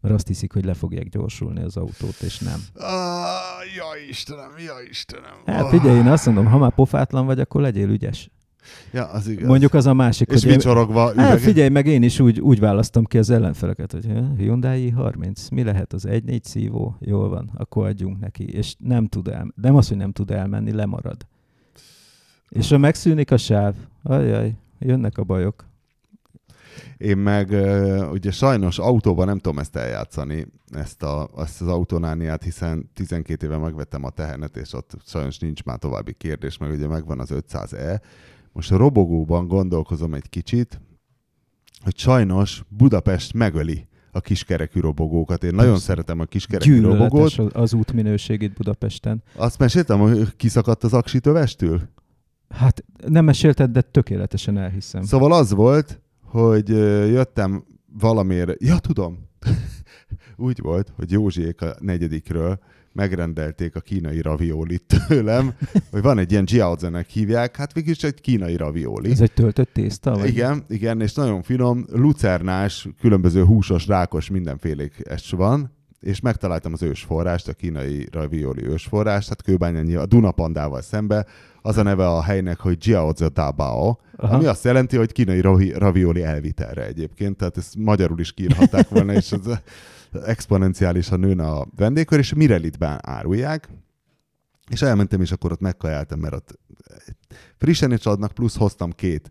[0.01, 2.61] Mert azt hiszik, hogy le fogják gyorsulni az autót, és nem.
[2.75, 5.43] Ah, ja Istenem, ja Istenem.
[5.47, 8.31] Hát figyelj, én azt mondom, ha már pofátlan vagy, akkor legyél ügyes.
[8.93, 9.49] Ja, az igaz.
[9.49, 10.53] Mondjuk az a másik, És hogy...
[10.53, 11.39] vicsorogva Hát üvege...
[11.39, 14.07] figyelj, meg én is úgy, úgy választom ki az ellenfeleket, hogy
[14.37, 16.97] Hyundai 30, mi lehet az 1.4 szívó?
[17.01, 18.45] Jól van, akkor adjunk neki.
[18.45, 21.27] És nem tud el, nem az, hogy nem tud elmenni, lemarad.
[22.49, 25.71] És ha megszűnik a sáv, ajaj, jönnek a bajok.
[26.97, 27.51] Én meg
[28.11, 33.57] ugye sajnos autóban nem tudom ezt eljátszani, ezt, a, ezt az autonániát, hiszen 12 éve
[33.57, 38.01] megvettem a tehenet, és ott sajnos nincs már további kérdés, meg ugye megvan az 500E.
[38.53, 40.81] Most a robogóban gondolkozom egy kicsit,
[41.81, 45.45] hogy sajnos Budapest megöli a kiskerekű robogókat.
[45.45, 45.87] Én nagyon Persze.
[45.87, 47.33] szeretem a kiskerekű robogót.
[47.33, 49.23] Az, az útminőség itt Budapesten.
[49.35, 51.81] Azt meséltem, hogy kiszakadt az aksi tövestül?
[52.49, 55.03] Hát nem mesélted, de tökéletesen elhiszem.
[55.03, 56.69] Szóval az volt, hogy
[57.09, 57.65] jöttem
[57.99, 59.29] valamiért, ja tudom,
[60.37, 62.59] úgy volt, hogy Józsiék a negyedikről
[62.93, 65.53] megrendelték a kínai raviolit tőlem,
[65.91, 69.11] hogy van egy ilyen jiaozenek hívják, hát végülis egy kínai ravioli.
[69.11, 70.17] Ez egy töltött tészta?
[70.17, 70.29] Vagy?
[70.29, 76.83] Igen, igen, és nagyon finom, lucernás, különböző húsos, rákos, mindenfélék es van, és megtaláltam az
[76.83, 81.27] ősforrást, a kínai ravioli ősforrást, hát Kőbányányi a Dunapandával szembe,
[81.63, 84.35] az a neve a helynek, hogy Jiaozi Dabao, Aha.
[84.35, 85.41] ami azt jelenti, hogy kínai
[85.75, 89.59] ravioli elvitelre egyébként, tehát ezt magyarul is kiírhatták volna, és ez
[90.27, 93.69] exponenciálisan nőne a vendégkör, és Mirelitben árulják,
[94.71, 96.59] és elmentem, és akkor ott megkajáltam, mert ott
[97.57, 99.31] frissen is adnak, plusz hoztam két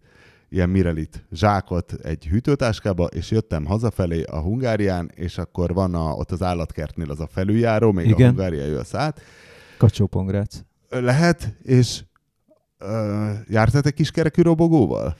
[0.50, 6.32] ilyen Mirelit zsákot egy hűtőtáskába, és jöttem hazafelé a Hungárián, és akkor van a, ott
[6.32, 8.22] az állatkertnél az a felüljáró, még Igen.
[8.22, 9.22] a Hungária jössz át.
[9.78, 10.10] kacsó
[10.90, 12.04] Lehet, és
[12.82, 15.16] uh, jártatok kiskerekű robogóval?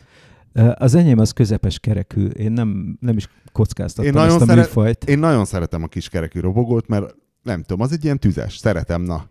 [0.74, 2.26] Az enyém az közepes kerekű.
[2.26, 5.04] Én nem, nem is kockáztattam én nagyon ezt a szeret, műfajt.
[5.04, 9.30] Én nagyon szeretem a kiskerekű robogót, mert nem tudom, az egy ilyen tüzes, szeretem, na.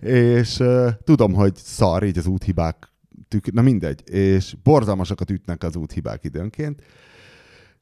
[0.00, 2.92] és uh, tudom, hogy szar, így az úthibák,
[3.28, 6.82] tük, na mindegy, és borzalmasakat ütnek az úthibák időnként.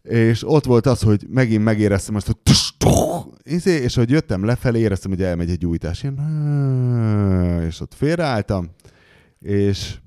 [0.03, 2.37] És ott volt az, hogy megint megéreztem azt, hogy
[3.43, 6.03] izé, és hogy jöttem lefelé, éreztem, hogy elmegy egy újítás.
[6.03, 6.21] Én,
[7.67, 8.71] és ott félreálltam,
[9.45, 9.99] és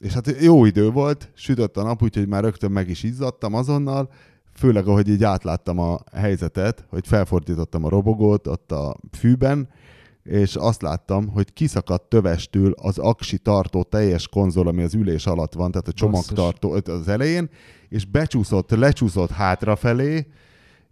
[0.00, 4.10] és hát jó idő volt, sütött a nap, úgyhogy már rögtön meg is izzadtam azonnal,
[4.52, 9.68] főleg ahogy így átláttam a helyzetet, hogy felfordítottam a robogót ott a fűben,
[10.22, 15.52] és azt láttam, hogy kiszakadt tövestül az aksi tartó teljes konzol, ami az ülés alatt
[15.52, 17.48] van, tehát a csomagtartó az elején,
[17.88, 20.26] és becsúszott, lecsúszott hátrafelé,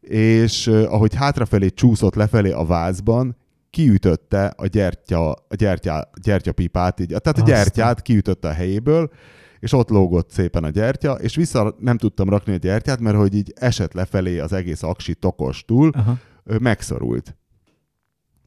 [0.00, 3.36] és ahogy hátrafelé csúszott lefelé a vázban,
[3.70, 9.10] kiütötte a gyertya, a gyertya, gyertyapipát, így, tehát a gyertyát kiütötte a helyéből,
[9.58, 13.34] és ott lógott szépen a gyertya, és vissza nem tudtam rakni a gyertyát, mert hogy
[13.34, 16.18] így esett lefelé az egész aksi tokostul, Aha.
[16.44, 17.36] megszorult.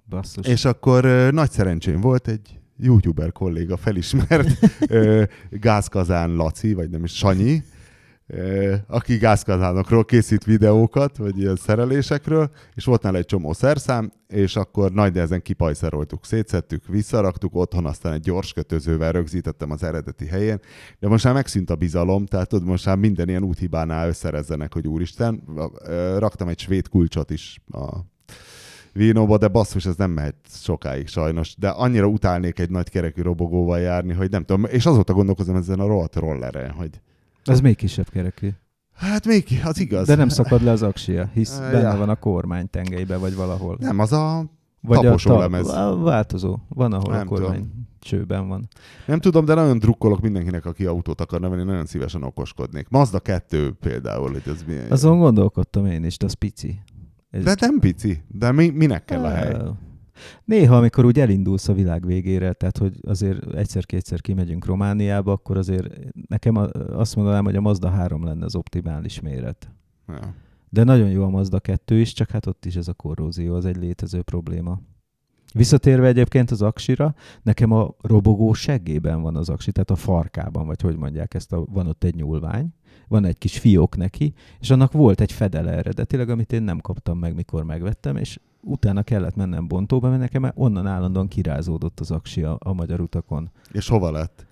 [0.09, 0.47] Basszus.
[0.47, 4.59] És akkor nagy szerencsém volt, egy youtuber kolléga felismert,
[5.49, 7.63] Gázkazán Laci, vagy nem is Sanyi,
[8.87, 14.91] aki gázkazánokról készít videókat, vagy ilyen szerelésekről, és volt nála egy csomó szerszám, és akkor
[14.91, 20.59] nagy nehezen kipajszeroltuk, szétszettük, visszaraktuk, otthon aztán egy gyors kötözővel rögzítettem az eredeti helyén,
[20.99, 24.87] de most már megszűnt a bizalom, tehát tudod, most már minden ilyen úthibánál összerezzenek, hogy
[24.87, 25.43] úristen,
[26.17, 27.97] raktam egy svéd kulcsot is a
[28.93, 31.55] Vínóba, de basszus, ez nem mehet sokáig sajnos.
[31.55, 34.65] De annyira utálnék egy nagy kerekű robogóval járni, hogy nem tudom.
[34.65, 37.01] És azóta gondolkozom ezen a rohadt rolleren, hogy
[37.43, 38.49] ez még kisebb kerekű.
[38.93, 40.07] Hát még, az igaz.
[40.07, 41.71] De nem szakad le az aksia, hisz ja.
[41.71, 43.77] benne van a kormány tengelybe, vagy valahol.
[43.79, 44.45] Nem, az a
[44.81, 45.67] vagy a ta- lemez.
[46.01, 46.57] Változó.
[46.69, 47.87] Van, ahol nem a kormány tudom.
[47.99, 48.67] csőben van.
[49.05, 52.89] Nem tudom, de nagyon drukkolok mindenkinek, aki autót akarna venni, nagyon szívesen okoskodnék.
[52.89, 54.91] Mazda 2 például, hogy ez milyen...
[54.91, 56.81] Azon gondolkodtam én is, de az pici.
[57.29, 57.43] Ez...
[57.43, 58.23] De nem pici.
[58.27, 59.57] De mi, minek kell a hely?
[60.45, 65.87] Néha, amikor úgy elindulsz a világ végére, tehát hogy azért egyszer-kétszer kimegyünk Romániába, akkor azért
[66.27, 66.55] nekem
[66.91, 69.71] azt mondanám, hogy a Mazda 3 lenne az optimális méret.
[70.07, 70.33] Ja.
[70.69, 73.65] De nagyon jó a Mazda 2 is, csak hát ott is ez a korrózió, az
[73.65, 74.79] egy létező probléma.
[75.53, 80.81] Visszatérve egyébként az aksira, nekem a robogó seggében van az aksi, tehát a farkában, vagy
[80.81, 82.73] hogy mondják ezt, a, van ott egy nyúlvány,
[83.07, 87.17] van egy kis fiók neki, és annak volt egy fedele eredetileg, amit én nem kaptam
[87.17, 92.43] meg, mikor megvettem, és utána kellett mennem bontóba, mert nekem onnan állandóan kirázódott az aksi
[92.43, 93.49] a, a magyar utakon.
[93.71, 94.47] És hova lett?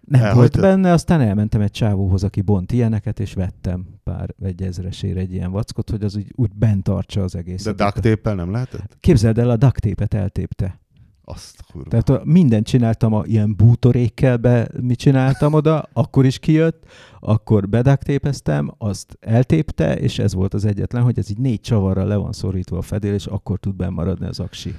[0.00, 0.60] Nem Elhagytad?
[0.60, 5.32] volt benne, aztán elmentem egy csávóhoz, aki bont ilyeneket, és vettem pár egy ezresére egy
[5.32, 7.64] ilyen vackot, hogy az úgy, úgy bent tartsa az egész.
[7.64, 8.96] De duct nem lehetett?
[9.00, 10.80] Képzeld el, a duct eltépte.
[11.24, 11.88] Azt kurva.
[11.88, 16.84] Tehát a, mindent csináltam, a ilyen bútorékkel be, mit csináltam oda, akkor is kijött,
[17.20, 22.16] akkor bedaktépeztem, azt eltépte, és ez volt az egyetlen, hogy ez így négy csavarral le
[22.16, 24.74] van szorítva a fedél, és akkor tud bemaradni az aksi.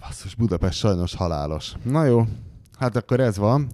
[0.00, 1.72] Basszus, Budapest sajnos halálos.
[1.82, 2.24] Na jó,
[2.78, 3.66] hát akkor ez van.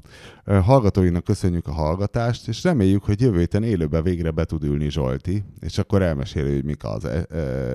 [0.45, 5.45] Hallgatóinak köszönjük a hallgatást, és reméljük, hogy jövő héten élőben végre be tud ülni Zsolti,
[5.61, 7.26] és akkor elmeséli, hogy mik az e-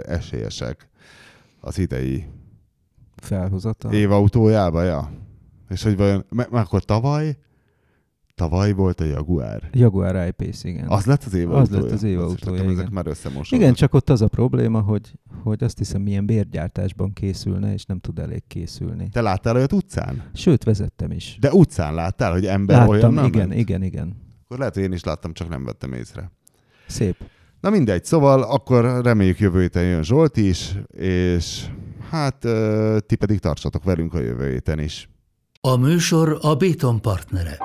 [0.05, 0.89] esélyesek
[1.59, 2.26] az idei
[3.22, 3.93] felhozata.
[3.93, 5.11] Évautójába, ja.
[5.70, 7.38] És hogy vajon, mert akkor tavaly,
[8.36, 9.61] tavaly volt a Jaguar.
[9.72, 10.88] Jaguar I-Pace, igen.
[10.88, 11.61] Az lett az évautója?
[11.61, 12.74] Az lett az évautója, igen.
[12.74, 13.05] Ezek már
[13.49, 15.13] Igen, csak ott az a probléma, hogy,
[15.43, 19.09] hogy azt hiszem milyen bérgyártásban készülne, és nem tud elég készülni.
[19.11, 20.24] Te láttál olyat utcán?
[20.34, 21.38] Sőt, vezettem is.
[21.39, 23.59] De utcán láttál, hogy ember Láttam, olyan nem igen, ment?
[23.59, 24.15] igen, igen.
[24.43, 26.32] Akkor lehet, hogy én is láttam, csak nem vettem észre.
[26.88, 27.15] Szép.
[27.61, 31.65] Na mindegy, szóval akkor reméljük jövő héten jön Zsolt is, és
[32.10, 32.38] hát
[33.05, 35.10] ti pedig tartsatok velünk a jövő héten is.
[35.62, 37.58] A műsor a Béton partnere.